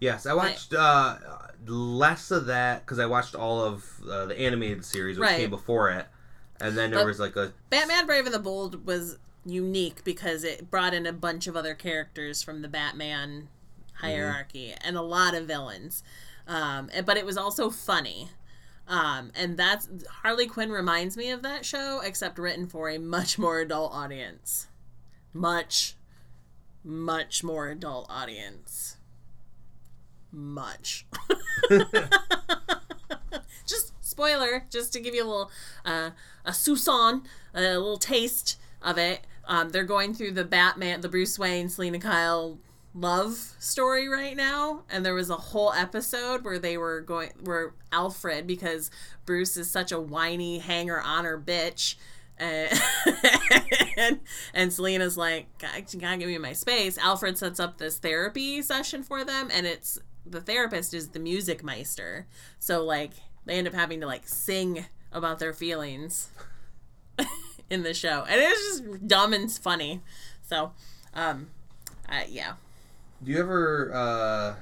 [0.00, 1.16] Yes, I watched uh,
[1.66, 5.38] less of that because I watched all of uh, the animated series which Right.
[5.40, 6.06] came before it,
[6.60, 10.42] and then there But- was like a Batman Brave and the Bold was unique because
[10.42, 13.48] it brought in a bunch of other characters from the Batman
[13.94, 16.02] hierarchy and a lot of villains.
[16.48, 18.30] Um, but it was also funny.
[18.86, 19.88] Um, and that's
[20.22, 24.66] Harley Quinn reminds me of that show, except written for a much more adult audience.
[25.32, 25.94] Much,
[26.84, 28.96] much more adult audience.
[30.30, 31.06] Much.
[33.66, 35.50] just spoiler, just to give you a little
[35.84, 36.10] uh,
[36.44, 37.24] a soupçon,
[37.54, 39.20] a little taste of it.
[39.46, 42.58] Um, they're going through the Batman, the Bruce Wayne, Selina Kyle
[42.94, 47.74] love story right now, and there was a whole episode where they were going, where
[47.92, 48.90] Alfred, because
[49.26, 51.96] Bruce is such a whiny hanger honor bitch.
[52.36, 52.80] And,
[53.96, 54.20] and
[54.52, 56.98] and Selina's like, God, you give me my space.
[56.98, 61.62] Alfred sets up this therapy session for them, and it's the therapist is the music
[61.62, 62.26] meister.
[62.58, 63.12] So like
[63.44, 66.30] they end up having to like sing about their feelings
[67.70, 70.00] in the show, and it's just dumb and funny.
[70.42, 70.72] So,
[71.14, 71.50] um,
[72.08, 72.54] uh, yeah,
[73.22, 74.54] Do you ever uh,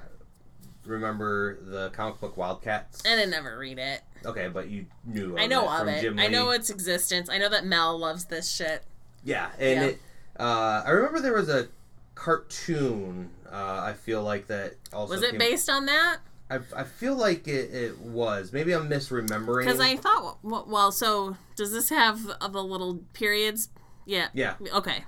[0.84, 3.02] remember the comic book Wildcats?
[3.06, 4.00] I didn't ever read it.
[4.24, 5.36] Okay, but you knew.
[5.36, 6.00] I know it of it.
[6.02, 7.28] Jim I know its existence.
[7.28, 8.84] I know that Mel loves this shit.
[9.24, 9.86] Yeah, and Yeah.
[9.86, 9.98] it.
[10.38, 11.68] Uh, I remember there was a
[12.14, 13.30] cartoon.
[13.50, 16.18] Uh, I feel like that also Was it came- based on that?
[16.50, 18.52] I, I feel like it, it was.
[18.52, 19.64] Maybe I'm misremembering.
[19.64, 23.70] Because I thought, well, so does this have the little periods?
[24.04, 24.28] Yeah.
[24.34, 25.04] yeah, Okay.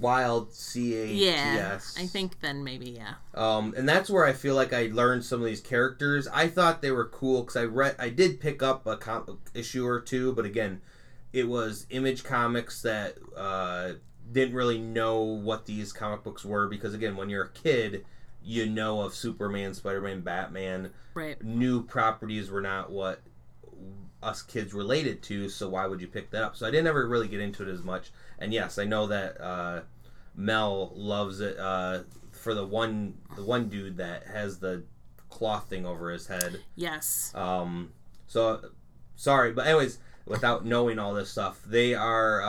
[0.00, 1.72] Wild C A T Yeah.
[1.74, 1.96] S.
[1.98, 3.14] I think then maybe yeah.
[3.34, 6.28] Um, and that's where I feel like I learned some of these characters.
[6.28, 9.86] I thought they were cool because I read, I did pick up a com- issue
[9.86, 10.80] or two, but again,
[11.32, 13.92] it was Image Comics that uh,
[14.30, 18.04] didn't really know what these comic books were because again, when you're a kid,
[18.42, 20.90] you know of Superman, Spider-Man, Batman.
[21.14, 21.42] Right.
[21.42, 23.20] New properties were not what
[24.22, 26.56] us kids related to, so why would you pick that up?
[26.56, 28.10] So I didn't ever really get into it as much.
[28.38, 29.80] And yes, I know that uh,
[30.34, 32.00] Mel loves it uh,
[32.32, 34.84] for the one the one dude that has the
[35.30, 36.60] cloth thing over his head.
[36.76, 37.32] Yes.
[37.34, 37.92] Um,
[38.26, 38.70] so
[39.16, 42.42] sorry, but anyways, without knowing all this stuff, they are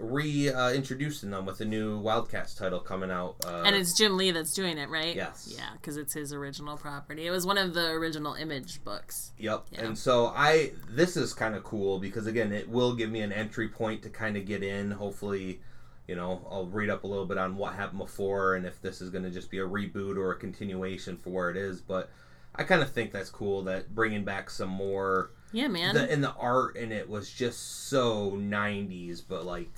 [0.00, 3.36] uh, reintroducing them with a new Wildcats title coming out.
[3.46, 5.14] Uh, And it's Jim Lee that's doing it, right?
[5.14, 5.52] Yes.
[5.56, 7.26] Yeah, because it's his original property.
[7.26, 9.32] It was one of the original Image books.
[9.38, 9.64] Yep.
[9.72, 9.84] Yeah.
[9.84, 13.32] And so I this is kind of cool because again, it will give me an
[13.32, 14.90] entry point to kind of get in.
[14.90, 15.60] Hopefully,
[16.06, 19.00] you know, I'll read up a little bit on what happened before and if this
[19.00, 22.10] is going to just be a reboot or a continuation for where it is, but
[22.54, 25.94] I kind of think that's cool that bringing back some more Yeah, man.
[25.94, 29.70] the, and the art in it was just so 90s but like.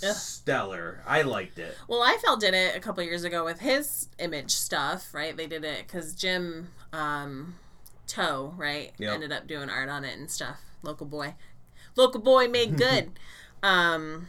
[0.00, 1.02] Stellar.
[1.06, 1.76] I liked it.
[1.88, 5.36] Well, Liefeld did it a couple years ago with his image stuff, right?
[5.36, 7.56] They did it because Jim um,
[8.06, 9.14] Toe, right, Yep.
[9.14, 10.58] ended up doing art on it and stuff.
[10.82, 11.34] Local boy,
[11.96, 13.12] local boy made good.
[13.62, 14.28] um,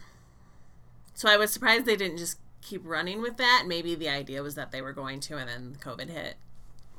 [1.14, 3.64] so I was surprised they didn't just keep running with that.
[3.66, 6.36] Maybe the idea was that they were going to, and then COVID hit.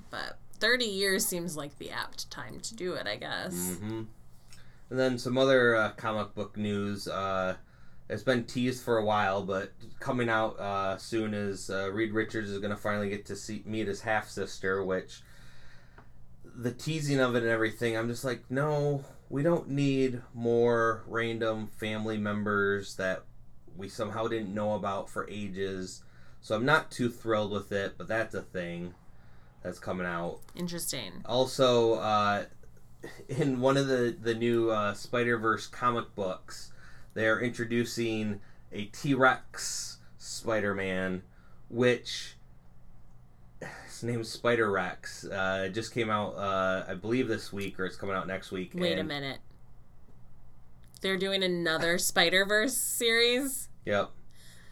[0.10, 3.78] But thirty years seems like the apt time to do it, I guess.
[3.80, 4.04] hmm
[4.90, 7.08] And then some other uh, comic book news.
[7.08, 7.56] Uh,
[8.14, 12.52] it's been teased for a while, but coming out uh, soon is uh, Reed Richards
[12.52, 15.22] is going to finally get to see meet his half sister, which
[16.56, 17.98] the teasing of it and everything.
[17.98, 23.24] I'm just like, no, we don't need more random family members that
[23.76, 26.04] we somehow didn't know about for ages.
[26.42, 28.94] So I'm not too thrilled with it, but that's a thing
[29.64, 30.40] that's coming out.
[30.56, 31.24] Interesting.
[31.26, 32.46] Also, uh,
[33.28, 36.73] in one of the the new uh, Spider Verse comic books,
[37.14, 38.42] they're introducing
[38.72, 41.24] a T Rex Spider Man,
[41.70, 42.36] which
[43.86, 45.26] his name's Spider Rex.
[45.26, 48.52] Uh, it just came out, uh, I believe, this week, or it's coming out next
[48.52, 48.72] week.
[48.74, 49.40] Wait a minute.
[51.02, 53.70] They're doing another Spider Verse series.
[53.86, 54.12] Yep.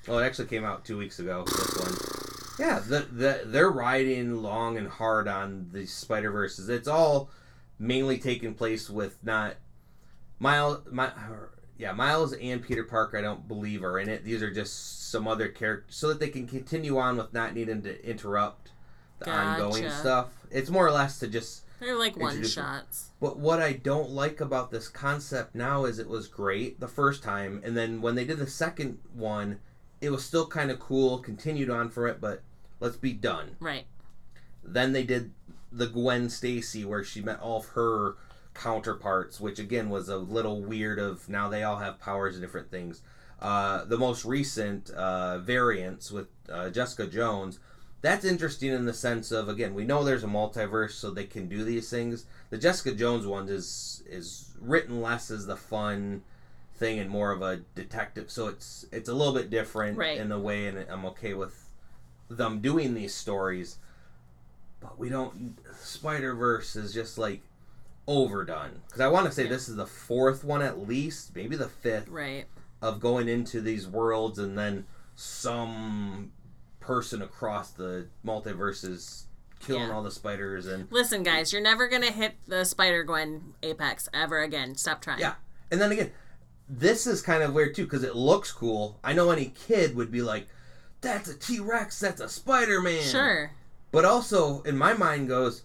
[0.08, 1.44] Well, it actually came out two weeks ago.
[1.46, 1.98] This one.
[2.60, 6.70] Yeah, the, the they're riding long and hard on the Spider Verses.
[6.70, 7.30] It's all
[7.80, 9.56] mainly taking place with not
[10.40, 10.80] Miles.
[10.92, 11.12] My,
[11.82, 13.18] yeah, Miles and Peter Parker.
[13.18, 14.24] I don't believe are in it.
[14.24, 17.82] These are just some other characters, so that they can continue on with not needing
[17.82, 18.70] to interrupt
[19.18, 20.28] the ongoing stuff.
[20.52, 22.46] It's more or less to just They're like one them.
[22.46, 23.10] shots.
[23.20, 27.24] but what I don't like about this concept now is it was great the first
[27.24, 29.60] time, and then when they did the second one,
[30.02, 32.44] it was still kind of cool, continued on for it, but
[32.80, 33.56] let's be done.
[33.60, 33.86] Right.
[34.64, 35.32] Then they did
[35.72, 38.18] the Gwen Stacy where she met all of her
[38.54, 42.70] counterparts, which again was a little weird of now they all have powers and different
[42.70, 43.02] things.
[43.42, 47.60] Uh, the most recent uh, variants with uh, Jessica Jones,
[48.02, 51.48] that's interesting in the sense of again we know there's a multiverse, so they can
[51.48, 52.26] do these things.
[52.50, 56.24] The Jessica Jones one is is written less as the fun
[56.76, 60.18] thing and more of a detective, so it's it's a little bit different Right.
[60.18, 61.68] in a way, and I'm okay with
[62.30, 63.78] them doing these stories.
[64.80, 65.58] But we don't.
[65.80, 67.42] Spider Verse is just like
[68.08, 69.50] overdone because I want to say Yeah.
[69.50, 72.48] this is the fourth one at least, maybe the fifth Right.
[72.82, 74.86] of going into these worlds and then
[75.16, 76.32] some
[76.80, 79.26] person across the multiverses
[79.60, 79.94] killing Yeah.
[79.94, 84.40] all the spiders and Listen, guys, you're never gonna hit the Spider Gwen apex ever
[84.42, 84.76] again.
[84.76, 85.20] Stop trying.
[85.20, 85.36] Yeah.
[85.70, 86.12] And then again,
[86.68, 89.00] this is kind of weird too because it looks cool.
[89.04, 90.48] I know any kid would be like,
[91.02, 92.00] "That's a T Rex.
[92.00, 93.52] That's a Spider Man." Sure.
[93.92, 95.64] But also in my mind goes,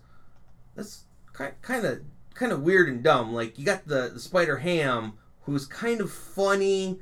[0.75, 2.01] that's kind of
[2.37, 3.33] kind of weird and dumb.
[3.33, 6.99] Like you got the, the Spider Ham, who's kind of funny.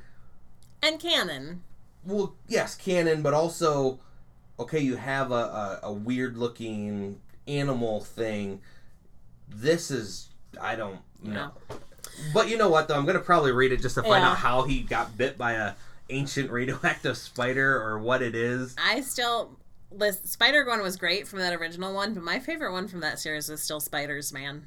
[0.82, 1.62] And canon.
[2.05, 3.99] Well, yes, canon, but also,
[4.59, 8.61] okay, you have a, a, a weird looking animal thing.
[9.48, 10.28] This is
[10.61, 11.52] I don't know.
[12.32, 12.97] But you know what though?
[12.97, 14.31] I'm gonna probably read it just to find Yeah.
[14.31, 15.73] out how he got bit by a
[16.11, 18.77] ancient radioactive spider or what it is.
[18.82, 19.56] I still.
[20.24, 23.48] Spider Gwen was great from that original one, but my favorite one from that series
[23.48, 24.66] was still Spiders Man.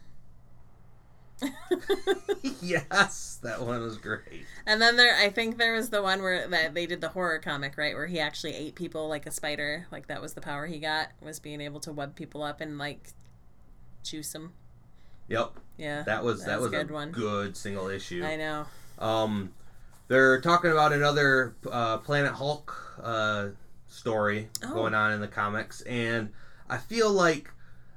[2.61, 4.45] yes, that one was great.
[4.65, 7.39] And then there, I think there was the one where that they did the horror
[7.39, 9.87] comic, right, where he actually ate people like a spider.
[9.91, 12.77] Like that was the power he got was being able to web people up and
[12.77, 13.09] like
[14.03, 14.53] juice them.
[15.29, 15.51] Yep.
[15.77, 17.11] Yeah, That was that, That was was a good one.
[17.11, 18.23] good single issue.
[18.25, 18.65] I know.
[18.97, 19.53] Um,
[20.07, 23.49] they're talking about another uh, Planet Hulk uh,
[23.87, 24.73] story Oh.
[24.73, 26.29] going on in the comics, and
[26.69, 27.51] I feel like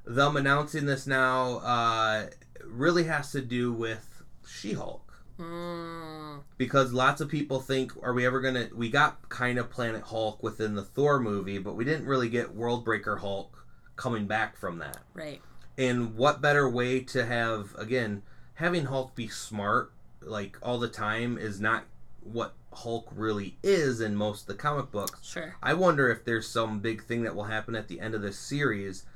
[0.05, 2.27] them announcing this now uh,
[2.71, 5.11] really has to do with She-Hulk
[5.41, 8.69] Mm, because lots of people think, are we ever gonna?
[8.75, 12.55] We got kind of Planet Hulk within the Thor movie, but we didn't really get
[12.55, 13.67] Worldbreaker Hulk
[13.97, 14.99] coming back from that.
[15.15, 15.41] right.
[15.79, 18.23] And what better way to have again
[18.55, 21.85] having Hulk be smart like all the time is not
[22.23, 25.27] what Hulk really is in most of the comic books.
[25.27, 25.57] Sure.
[25.63, 28.39] I wonder if there's some big thing that will happen at the end of this
[28.39, 29.07] series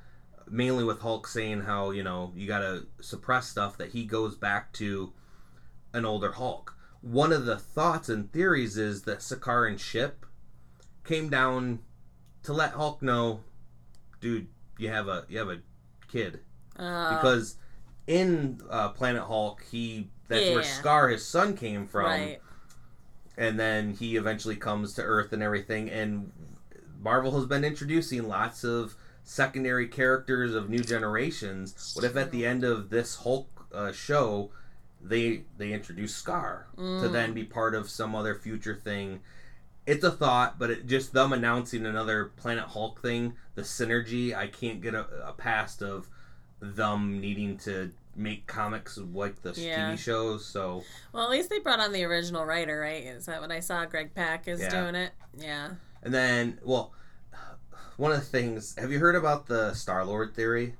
[0.50, 4.36] mainly with Hulk saying how you know you got to suppress stuff that he goes
[4.36, 5.12] back to
[5.92, 6.76] an older Hulk.
[7.00, 10.24] One of the thoughts and theories is that Sakaran ship
[11.04, 11.80] came down
[12.44, 13.40] to let Hulk know,
[14.20, 14.48] dude,
[14.78, 15.58] you have a you have a
[16.08, 16.40] kid
[16.78, 17.56] Uh, because
[18.06, 20.78] in uh, Planet Hulk he that's where Yeah.
[20.78, 22.40] Scar his son came from right.
[23.36, 25.90] and then he eventually comes to Earth and everything.
[25.90, 26.32] And
[27.00, 31.92] Marvel has been introducing lots of secondary characters of new generations.
[31.96, 34.50] What if at the end of this Hulk uh, show,
[35.02, 37.12] they they introduce Scar to Mm.
[37.12, 39.20] then be part of some other future thing?
[39.86, 44.46] It's a thought, but it, just them announcing another Planet Hulk thing, the synergy, I
[44.46, 46.08] can't get a, a past of
[46.60, 49.90] them needing to make comics like the Yeah.
[49.92, 50.46] TV shows.
[50.46, 53.04] So Well, at least they brought on the original writer, right?
[53.04, 53.84] Is that what I saw?
[53.84, 54.70] Greg Pak is Yeah.
[54.70, 55.12] doing it.
[55.36, 55.70] Yeah.
[56.02, 56.92] And then, well,
[57.96, 58.74] one of the things.
[58.78, 60.74] Have you heard about the Star Lord theory?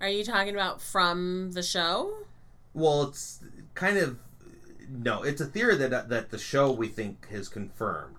[0.00, 2.12] Are you talking about from the show?
[2.74, 3.42] Well, it's
[3.74, 4.18] kind of
[4.88, 5.22] no.
[5.22, 8.16] It's a theory that that the show we think has confirmed.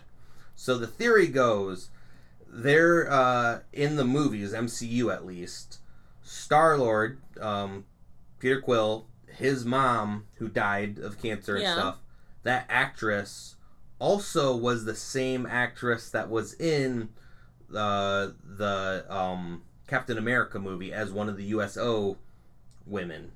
[0.56, 1.90] So the theory goes,
[2.46, 5.80] they're uh, in the movies, MCU at least.
[6.22, 7.86] Star Lord, um,
[8.40, 11.74] Peter Quill, his mom who died of cancer and Yeah.
[11.74, 11.98] stuff.
[12.44, 13.56] That actress
[14.00, 17.10] also was the same actress that was in
[17.70, 22.18] the the um, Captain America movie as one of the USO
[22.86, 23.32] women.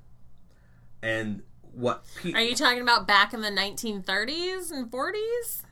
[1.02, 1.42] And
[1.72, 5.62] what Pe- Are you talking about back in the 1930s and 40s?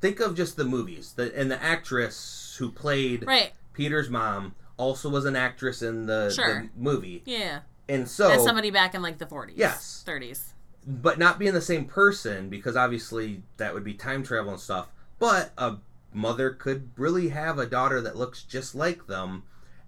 [0.00, 3.52] think of just the movies, the and the actress who played Right.
[3.74, 6.62] Peter's mom also was an actress in the, Sure.
[6.62, 7.60] the movie, Yeah.
[7.86, 9.52] and so As somebody back in like the 40s.
[9.56, 10.02] Yes.
[10.06, 10.52] 30s.
[10.86, 14.88] but not being the same person because obviously that would be time travel and stuff.
[15.18, 15.76] But a
[16.12, 19.44] mother could really have a daughter that looks just like them,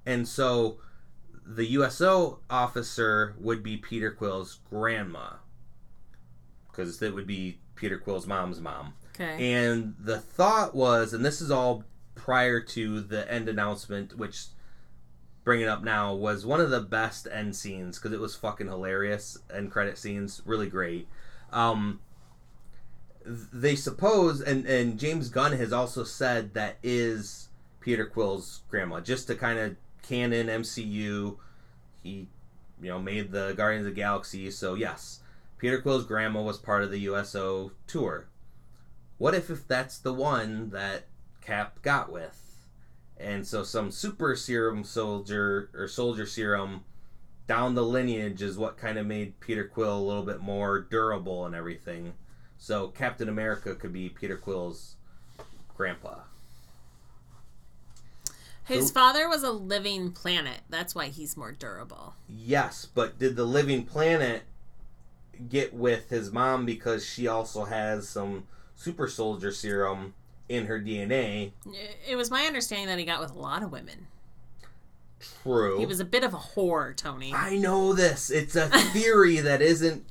[0.06, 0.78] and so
[1.44, 5.34] the USO officer would be Peter Quill's grandma
[6.70, 8.94] because it would be Peter Quill's mom's mom.
[9.14, 9.52] Okay.
[9.54, 11.84] And the thought was, and this is all
[12.14, 14.46] prior to the end announcement, which
[15.44, 18.68] bringing it up now was one of the best end scenes because it was fucking
[18.68, 19.38] hilarious.
[19.52, 21.08] End credit scenes, really great.
[21.52, 22.00] Um,
[23.24, 27.48] they suppose, and and James Gunn has also said that is
[27.80, 31.36] Peter Quill's grandma, just to kind of canon MCU.
[32.02, 32.28] He,
[32.80, 35.20] you know, made the Guardians of the Galaxy, so yes,
[35.58, 38.26] Peter Quill's grandma was part of the USO tour.
[39.18, 41.04] What if if that's the one that
[41.40, 42.38] Cap got with?
[43.16, 46.82] And so some super serum soldier or soldier serum
[47.46, 51.46] down the lineage is what kind of made Peter Quill a little bit more durable
[51.46, 52.14] and everything.
[52.62, 54.94] So Captain America could be Peter Quill's
[55.76, 56.20] grandpa.
[58.62, 60.60] His So- father was a living planet.
[60.70, 62.14] That's why he's more durable.
[62.28, 64.44] Yes, but did the living planet
[65.48, 70.14] get with his mom because she also has some super soldier serum
[70.48, 71.54] in her DNA?
[72.06, 74.06] It was my understanding that he got with a lot of women.
[75.42, 75.80] True.
[75.80, 77.34] He was a bit of a whore, Tony.
[77.34, 78.30] I know this.
[78.30, 80.06] It's a theory that isn't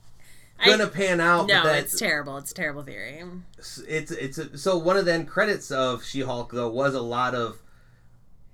[0.61, 1.47] I- gonna pan out.
[1.47, 2.37] no, it's terrible.
[2.37, 3.23] It's a terrible theory.
[3.87, 7.35] it's it's a, so one of the end credits of She-Hulk though was a lot
[7.35, 7.61] of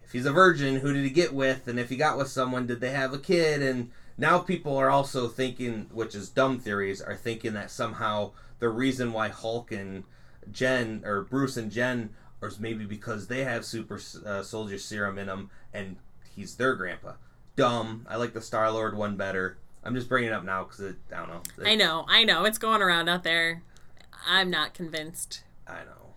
[0.04, 2.66] if he's a virgin, who did he get with, and if he got with someone,
[2.66, 3.62] did they have a kid?
[3.62, 8.70] And now people are also thinking, which is dumb theories, are thinking that somehow the
[8.70, 10.06] reason why Hulk and
[10.50, 12.12] Jen or Bruce and Jen
[12.42, 15.98] or maybe because they have super uh, soldier serum in them and
[16.36, 17.14] he's their grandpa.
[17.56, 18.06] Dumb.
[18.08, 19.58] I like the Star Lord one better.
[19.84, 20.82] I'm just bringing it up now because
[21.14, 21.42] I don't know.
[21.66, 22.46] I know, I know.
[22.46, 23.64] It's going around out there.
[24.28, 25.44] I'm not convinced.
[25.66, 26.14] I know.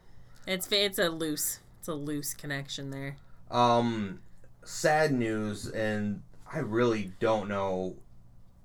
[0.46, 3.16] It's it's a loose, it's a loose connection there.
[3.50, 4.20] Um,
[4.64, 6.22] sad news, and
[6.52, 7.96] I really don't know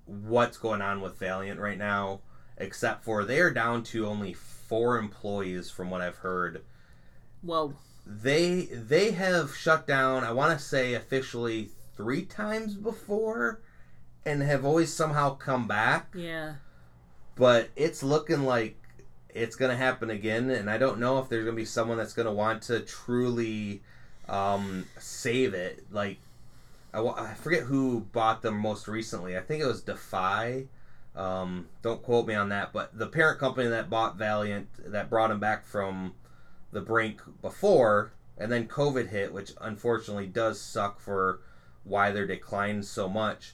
[0.06, 2.22] what's going on with Valiant right now,
[2.58, 6.64] except for they are down to only four employees, from what I've heard.
[7.42, 7.76] Whoa.
[8.08, 10.24] They they have shut down.
[10.24, 13.62] I want to say officially three times before,
[14.26, 16.14] and have always somehow come back.
[16.16, 16.56] Yeah.
[17.36, 18.78] But it's looking like
[19.30, 22.34] it's gonna happen again, and I don't know if there's gonna be someone that's gonna
[22.34, 23.82] want to truly
[24.28, 25.84] um, save it.
[25.92, 26.18] Like
[26.94, 29.38] I, I forget who bought them most recently.
[29.38, 30.66] I think it was Defy.
[31.16, 35.30] Um, don't quote me on that, but the parent company that bought Valiant that brought
[35.30, 36.14] them back from
[36.72, 41.40] the brink before, and then COVID hit, which unfortunately does suck for
[41.84, 43.54] why they're declined so much.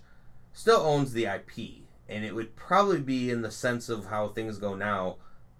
[0.61, 4.59] Still owns the IP, and it would probably be in the sense of how things
[4.59, 5.15] go now.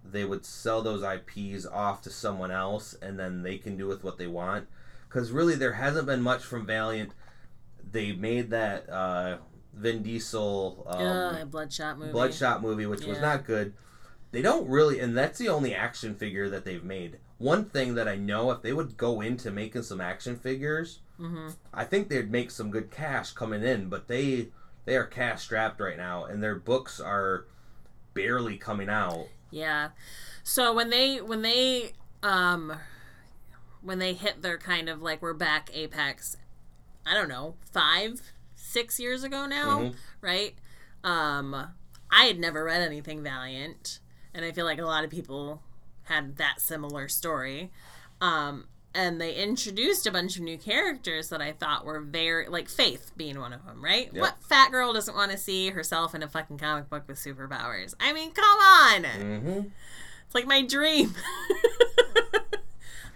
[0.06, 4.04] They would sell those IPs off to someone else, and then they can do with
[4.04, 4.68] what they want
[5.10, 7.14] because really there hasn't been much from Valiant.
[7.92, 9.38] they made that uh,
[9.74, 12.12] Vin Diesel um, Bloodshot movie.
[12.12, 13.74] Bloodshot movie, which was not good.
[14.30, 17.18] They don't really, and that's the only action figure that they've made.
[17.40, 21.50] One thing that I know, if they would go into making some action figures, hmm
[21.74, 23.90] I think they'd make some good cash coming in.
[23.90, 24.50] But they
[24.86, 27.46] they are cash strapped right now, and their books are
[28.14, 29.28] barely coming out.
[29.52, 29.90] Yeah.
[30.44, 31.94] So when they when they
[32.24, 32.74] um
[33.82, 36.38] when they hit their kind of like we're back apex,
[37.06, 38.22] I don't know, five,
[38.56, 39.96] six years ago now, Mhm.
[40.22, 40.56] right?
[41.04, 41.54] Um
[42.10, 44.00] I had never read anything Valiant,
[44.34, 45.64] and I feel like a lot of people
[46.04, 47.72] had that similar story.
[48.20, 52.68] Um and they introduced a bunch of new characters that I thought were very like
[52.70, 54.10] Faith being one of them, right?
[54.14, 54.22] Yep.
[54.22, 57.94] What fat girl doesn't want to see herself in a fucking comic book with superpowers?
[58.00, 59.04] I mean, come on.
[59.04, 59.60] hmm
[60.26, 61.14] It's like my dream.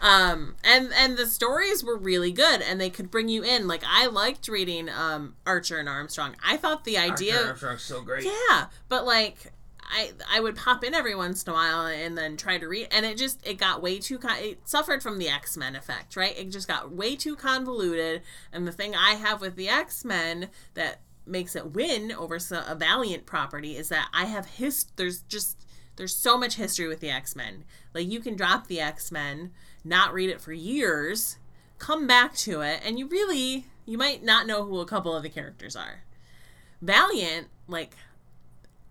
[0.02, 3.68] um and and the stories were really good and they could bring you in.
[3.68, 6.36] Like I liked reading um Archer and Armstrong.
[6.46, 8.26] I thought the idea archer, Armstrong's so great.
[8.26, 9.54] Yeah, but like
[9.88, 12.88] I I would pop in every once in a while and then try to read
[12.92, 16.38] and it just it got way too con- it suffered from the X-Men effect, right?
[16.38, 18.22] It just got way too convoluted
[18.52, 23.26] and the thing I have with the X-Men that makes it win over a Valiant
[23.26, 27.64] property is that I have his there's just there's so much history with the X-Men.
[27.94, 29.52] Like you can drop the X-Men,
[29.84, 31.38] not read it for years,
[31.80, 35.24] come back to it and you really you might not know who a couple of
[35.24, 36.04] the characters are.
[36.82, 37.96] Valiant, like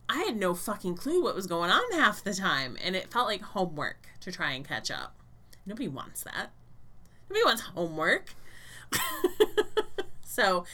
[0.08, 3.26] I had no fucking clue what was going on half the time, and it felt
[3.26, 5.16] like homework to try and catch up.
[5.66, 6.50] Nobody wants that.
[7.30, 8.34] Nobody wants homework.
[10.22, 10.64] so,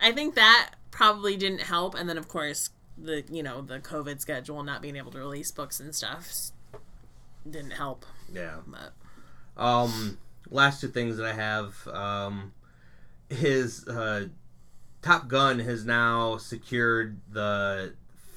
[0.00, 4.20] I think that probably didn't help, and then of course the you know the COVID
[4.20, 6.50] schedule, not being able to release books and stuff,
[7.48, 8.06] didn't help.
[8.32, 8.56] Yeah.
[8.66, 10.18] But Um,
[10.50, 11.86] last two things that I have.
[11.88, 12.52] Um,
[13.28, 14.28] his uh,
[15.00, 17.94] Top Gun has now secured the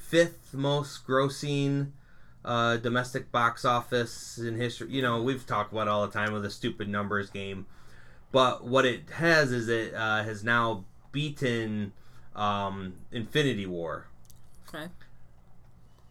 [0.08, 1.90] fifth most grossing
[2.44, 4.88] uh, domestic box office in history.
[4.90, 7.66] You know, we've talked about it all the time with the stupid numbers game,
[8.32, 11.92] but what it has is it uh, has now beaten
[12.36, 14.06] um, Infinity War.
[14.68, 14.88] okay,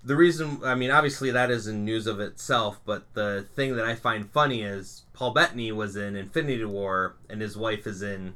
[0.03, 3.85] The reason, I mean, obviously that is in news of itself, but the thing that
[3.85, 8.35] I find funny is Paul Bettany was in Infinity War, and his wife is in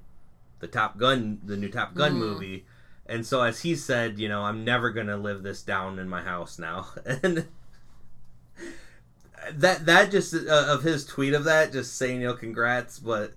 [0.60, 2.18] the Top Gun, the new Top Gun Mm.
[2.18, 2.66] movie,
[3.10, 6.22] and so as he said, you know, I'm never gonna live this down in my
[6.22, 7.46] house now, and
[9.54, 13.34] that that just uh, of his tweet of that, just saying, you know, congrats, but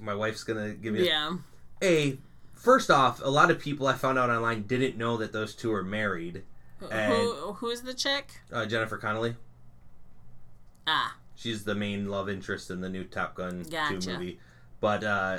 [0.00, 1.36] my wife's gonna give me a yeah,
[1.82, 2.18] a
[2.54, 5.72] first off, a lot of people I found out online didn't know that those two
[5.72, 6.42] are married.
[6.90, 8.40] And- who who's the chick?
[8.52, 9.36] Uh, Jennifer Connelly,
[10.86, 14.00] Ah, she's the main love interest in the new Top Gun Gotcha.
[14.00, 14.38] 2 movie.
[14.80, 15.38] But uh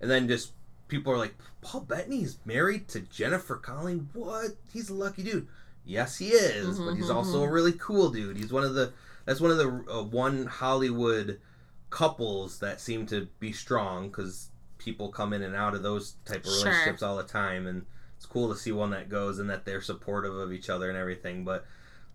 [0.00, 0.52] and then just
[0.90, 3.94] people are like, Paul Bettany's married to Jennifer Connelly.
[4.12, 4.50] What?
[4.72, 5.48] He's a lucky dude.
[5.84, 8.36] Yes, he is, but he's Mhm, also a really cool dude.
[8.36, 8.92] He's one of the
[9.24, 11.40] that's one of the uh, one Hollywood
[11.88, 14.48] couples that seem to be strong because
[14.78, 16.64] people come in and out of those type of Sure.
[16.64, 17.86] relationships all the time, and
[18.16, 20.98] it's cool to see one that goes and that they're supportive of each other and
[20.98, 21.44] everything.
[21.44, 21.66] But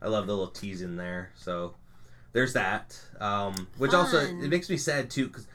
[0.01, 1.31] I love the little tease in there.
[1.35, 1.75] So
[2.33, 5.47] there's that, um, which also it makes me sad too because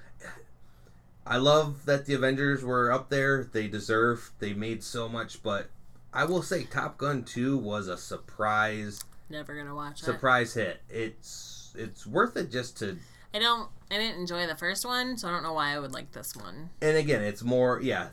[1.31, 3.45] I love that the Avengers were up there.
[3.45, 4.33] They deserve.
[4.41, 5.71] They made so much, but
[6.13, 10.05] I will say Top Gun 2 was a surprise never gonna watch it.
[10.05, 10.83] surprise hit.
[10.91, 12.99] It's it's worth it just to
[13.33, 13.71] I don't.
[13.93, 16.35] I didn't enjoy the first one, so I don't know why I would like this
[16.37, 16.71] one.
[16.83, 18.09] and again, it's more yeah,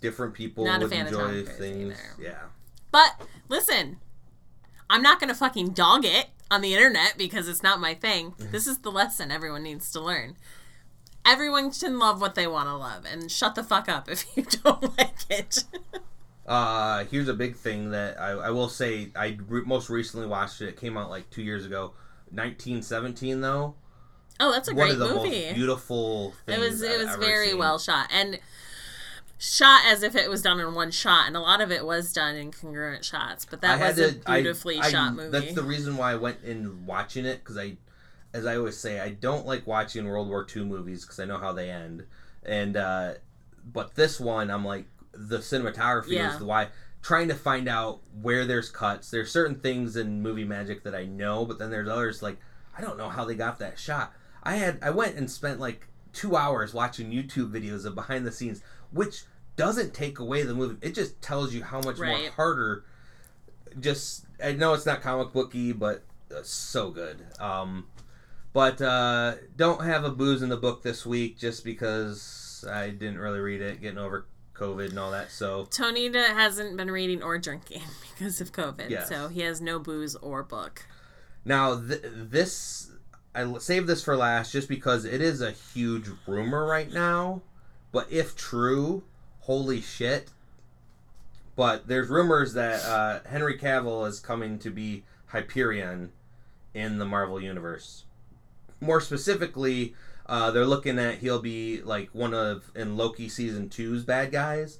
[0.00, 1.94] different people Not a would fan of Tom enjoy things.
[1.94, 2.22] either.
[2.22, 2.42] Yeah.
[2.92, 3.98] But listen,
[4.88, 8.30] I'm not gonna fucking dog it on the internet because it's not my thing.
[8.32, 8.52] Mm-hmm.
[8.52, 10.36] This is the lesson everyone needs to learn.
[11.26, 14.42] Everyone can love what they want to love, and shut the fuck up if you
[14.44, 15.64] don't like it.
[16.46, 19.10] Uh, here's a big thing that I, I will say.
[19.16, 20.68] I re- most recently watched it.
[20.68, 21.92] It came out like two years ago.
[22.30, 23.74] 1917 though.
[24.40, 25.52] oh, that's a great movie.
[25.54, 26.82] beautiful It was.
[26.82, 27.58] It was very seen.
[27.58, 28.38] well shot and
[29.38, 32.12] shot as if it was done in one shot, and a lot of it was
[32.12, 33.46] done in congruent shots.
[33.48, 35.30] But that I was a to- I- beautifully I- shot movie.
[35.30, 37.76] That's the reason why I went in watching it because I,
[38.34, 41.38] as I always say, I don't like watching World War II movies because I know
[41.38, 42.04] how they end.
[42.42, 43.14] And uh,
[43.72, 46.32] but this one, I'm like the cinematography Yeah.
[46.32, 46.68] is the why.
[47.00, 49.10] Trying to find out where there's cuts.
[49.10, 52.36] There's certain things in movie magic that I know, but then there's others like
[52.76, 54.12] I don't know how they got that shot.
[54.42, 58.32] I had I went and spent like two hours watching YouTube videos of behind the
[58.32, 59.22] scenes, which
[59.56, 60.76] doesn't take away the movie.
[60.82, 62.84] It just tells you how much more harder
[63.80, 66.02] just I know it's not comic booky, but
[66.34, 67.24] uh, so good.
[67.38, 67.86] Um,
[68.54, 73.18] but uh, don't have a booze in the book this week just because I didn't
[73.18, 73.82] really read it.
[73.82, 74.24] Getting over
[74.54, 75.30] COVID and all that.
[75.30, 77.82] So Tony da- hasn't been reading or drinking
[78.14, 79.08] because of COVID, Yes.
[79.10, 80.86] so he has no booze or book.
[81.44, 82.90] now th- this
[83.34, 87.42] I saved this for last just because it is a huge rumor right now.
[87.90, 89.02] But if true,
[89.40, 90.30] holy shit!
[91.56, 96.12] But there's rumors that uh, Henry Cavill is coming to be Hyperion
[96.74, 98.03] in the Marvel universe.
[98.84, 99.94] More specifically,
[100.26, 104.78] uh, they're looking at he'll be like one of in Loki season two's bad guys,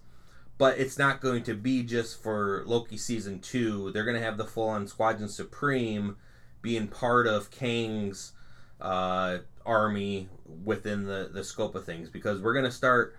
[0.58, 3.90] but it's not going to be just for Loki season two.
[3.92, 6.16] They're going to have the full on Squadron Supreme
[6.60, 8.32] being part of Kang's
[8.80, 10.28] uh, army
[10.64, 13.16] within the the scope of things because we're going to start.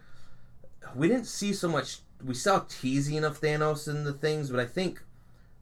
[0.95, 1.99] We didn't see so much.
[2.23, 5.01] We saw teasing of Thanos in the things, but I think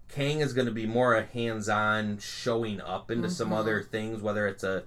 [0.09, 3.57] Kang is going to be more a hands-on showing up into some Mhm.
[3.57, 4.83] other things, whether it's a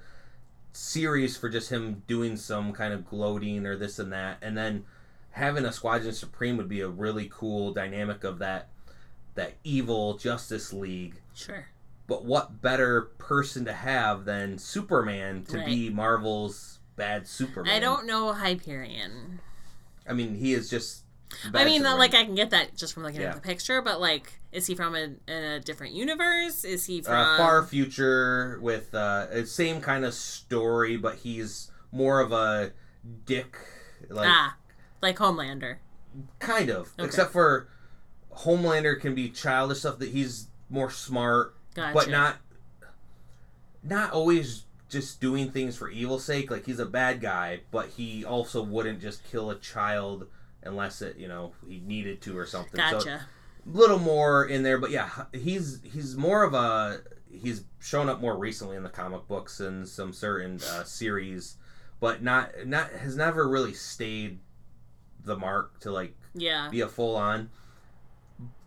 [0.77, 4.85] series for just him doing some kind of gloating or this and that, and then
[5.31, 8.69] having a Squadron Supreme would be a really cool dynamic of that
[9.35, 11.20] that evil Justice League.
[11.35, 11.66] Sure.
[12.07, 17.74] But what better person to have than Superman to be Marvel's bad Superman?
[17.74, 19.40] I don't know Hyperion.
[20.09, 21.03] I mean, he is just.
[21.53, 21.98] I mean, Superman.
[21.98, 23.31] like I can get that just from looking Yeah.
[23.31, 26.65] at the picture, but like, is he from a, in a different universe?
[26.65, 32.20] Is he from uh, far future with uh, same kind of story, but he's more
[32.20, 32.73] of a
[33.27, 33.59] dick,
[34.09, 34.57] like ah,
[35.03, 35.77] like Homelander?
[36.39, 36.91] kind of.
[36.99, 37.07] Okay.
[37.07, 37.69] Except for
[38.35, 41.93] Homelander can be childish stuff that he's more smart, Gotcha.
[41.93, 42.37] but not
[43.83, 46.51] not always just doing things for evil's sake.
[46.51, 50.28] Like he's a bad guy, but he also wouldn't just kill a child
[50.62, 52.81] unless it you know he needed to or something.
[52.81, 53.27] So Gotcha.
[53.66, 58.36] Little more in there, but yeah, he's he's more of a he's shown up more
[58.36, 61.56] recently in the comic books and some certain uh, series,
[62.01, 64.38] but not not has never really stayed
[65.24, 66.68] the mark to like yeah.
[66.70, 67.51] be a full on.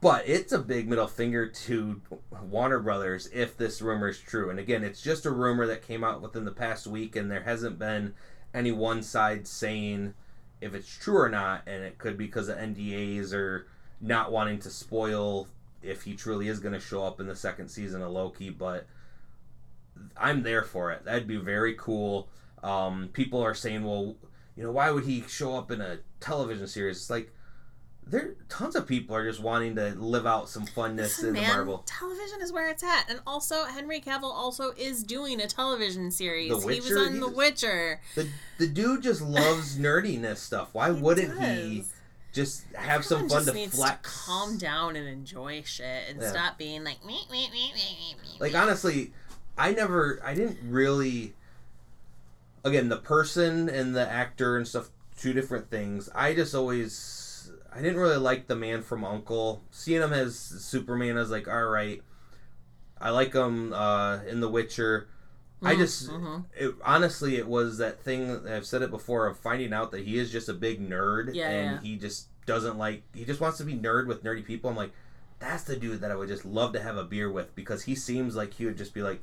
[0.01, 2.01] But it's a big middle finger to
[2.49, 4.49] Warner Brothers if this rumor is true.
[4.49, 7.43] And again, it's just a rumor that came out within the past week, and there
[7.43, 8.15] hasn't been
[8.53, 10.15] any one side saying
[10.59, 11.63] if it's true or not.
[11.67, 13.67] And it could be because of NDAs or
[14.01, 15.47] not wanting to spoil
[15.81, 18.49] if he truly is going to show up in the second season of Loki.
[18.49, 18.87] But
[20.17, 21.05] I'm there for it.
[21.05, 22.29] That'd be very cool.
[22.63, 24.15] Um, people are saying, well,
[24.55, 26.97] you know, why would he show up in a television series?
[26.97, 27.31] It's like
[28.05, 31.41] there tons of people are just wanting to live out some funness Listen, in the
[31.41, 31.83] man, Marvel.
[31.85, 36.49] television is where it's at, and also Henry Cavill also is doing a television series.
[36.49, 36.99] The He was Witcher?
[36.99, 38.01] on The Witcher.
[38.15, 38.27] The
[38.57, 40.69] the dude just loves nerdiness stuff.
[40.73, 41.93] Why He wouldn't he does.
[42.39, 44.01] Just have some fun just to flex?
[44.01, 46.29] To calm down and enjoy shit, and Yeah.
[46.29, 48.37] stop being like me, me, me, me, me, me.
[48.39, 49.11] Like honestly,
[49.57, 51.33] I never, I didn't really.
[52.63, 56.09] Again, the person and the actor and stuff, two different things.
[56.13, 59.61] I just always, I didn't really like the man from Uncle.
[59.71, 62.01] Seeing him as Superman, I was like, all right.
[62.99, 65.07] I like him uh, in The Witcher.
[65.61, 66.45] I Mm, just, mhm.
[66.57, 68.47] it, honestly, it was that thing.
[68.47, 71.49] I've said it before of finding out that he is just a big nerd, Yeah,
[71.49, 71.89] and yeah.
[71.91, 73.03] he just doesn't like.
[73.13, 74.69] He just wants to be nerd with nerdy people.
[74.69, 74.91] I'm like,
[75.39, 77.95] that's the dude that I would just love to have a beer with because he
[77.95, 79.21] seems like he would just be like,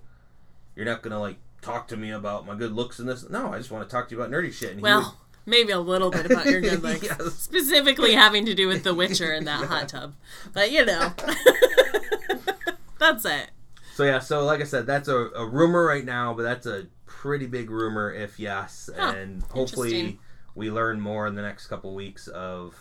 [0.75, 3.29] you're not gonna like talk to me about my good looks and this.
[3.29, 4.71] No, I just want to talk to you about nerdy shit.
[4.73, 7.35] And he Well, maybe a little bit about your good looks, Yes.
[7.35, 10.15] specifically having to do with The Witcher and that hot tub.
[10.53, 11.13] But you know,
[12.99, 13.51] that's it.
[13.97, 16.87] So yeah, so like I said, that's a, a rumor right now, but that's a
[17.07, 20.19] pretty big rumor if yes, Huh, and hopefully
[20.55, 22.75] we learn more in the next couple weeks of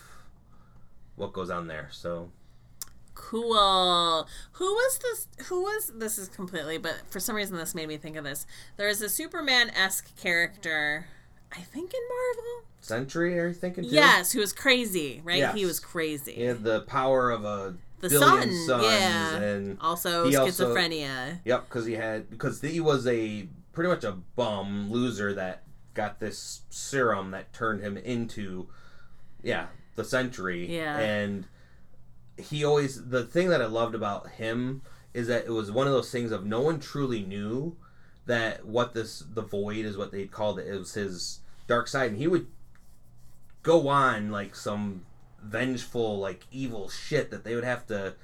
[1.14, 1.88] what goes on there.
[1.90, 2.30] So
[3.14, 4.28] Cool.
[4.52, 5.46] Who was this?
[5.46, 6.18] Who was this?
[6.18, 8.46] Is completely, but for some reason this made me think of this.
[8.76, 11.06] There is a Superman esque character,
[11.50, 12.68] I think in Marvel.
[12.82, 13.84] Sentry, are you thinking?
[13.84, 13.90] Too?
[13.90, 15.38] Yes, who was crazy, right?
[15.38, 15.54] Yes.
[15.54, 16.32] He was crazy.
[16.32, 19.36] He had the power of a the son, sun, yeah.
[19.36, 21.40] and also he also- schizophrenia.
[21.44, 25.62] Yep, because he had because he was a pretty much a bum loser that
[25.94, 28.68] got this serum that turned him into,
[29.42, 29.66] yeah,
[29.96, 30.74] the Sentry.
[30.76, 30.98] Yeah.
[30.98, 31.46] and
[32.36, 34.82] he always the thing that I loved about him
[35.14, 37.76] is that it was one of those things of no one truly knew
[38.26, 40.66] that what this the void is what they called it.
[40.66, 42.46] It was his dark side, and he would
[43.62, 45.06] go on like some
[45.42, 48.14] vengeful like evil shit that they would have to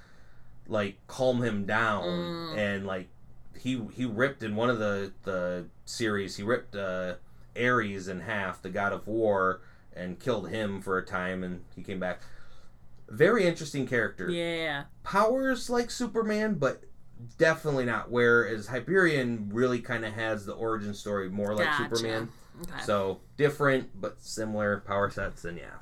[0.68, 2.56] like calm him down Mm.
[2.56, 3.08] and like
[3.58, 7.14] he he ripped in one of the the series he ripped uh
[7.56, 9.60] Ares in half the god of war
[9.94, 12.20] and killed him for a time and he came back
[13.08, 14.84] very interesting character Yeah.
[15.02, 16.84] powers like Superman but
[17.38, 21.84] definitely not whereas Hyperion really kind of has the origin story more like Gotcha.
[21.84, 22.30] Superman
[22.62, 22.82] Okay.
[22.84, 25.76] so different but similar power sets and yeah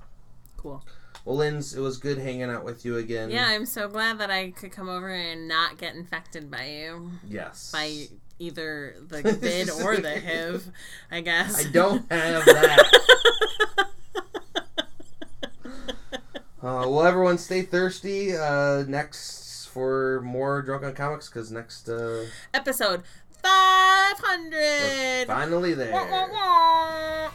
[0.57, 0.85] cool.
[1.25, 3.31] Well, Linz, it was good hanging out with you again.
[3.31, 7.11] Yeah, I'm so glad that I could come over and not get infected by you.
[7.29, 7.71] Yes.
[7.73, 8.07] By
[8.39, 10.71] either the vid or the HIV,
[11.11, 11.67] I guess.
[11.67, 13.01] I don't have that.
[15.67, 15.77] uh,
[16.63, 18.35] well, everyone, stay thirsty.
[18.37, 22.25] Uh, next for more drunk on comics, because next uh,
[22.55, 23.03] Episode
[23.43, 25.27] 500.
[25.27, 25.93] finally there.
[25.93, 27.31] Wah, wah, wah.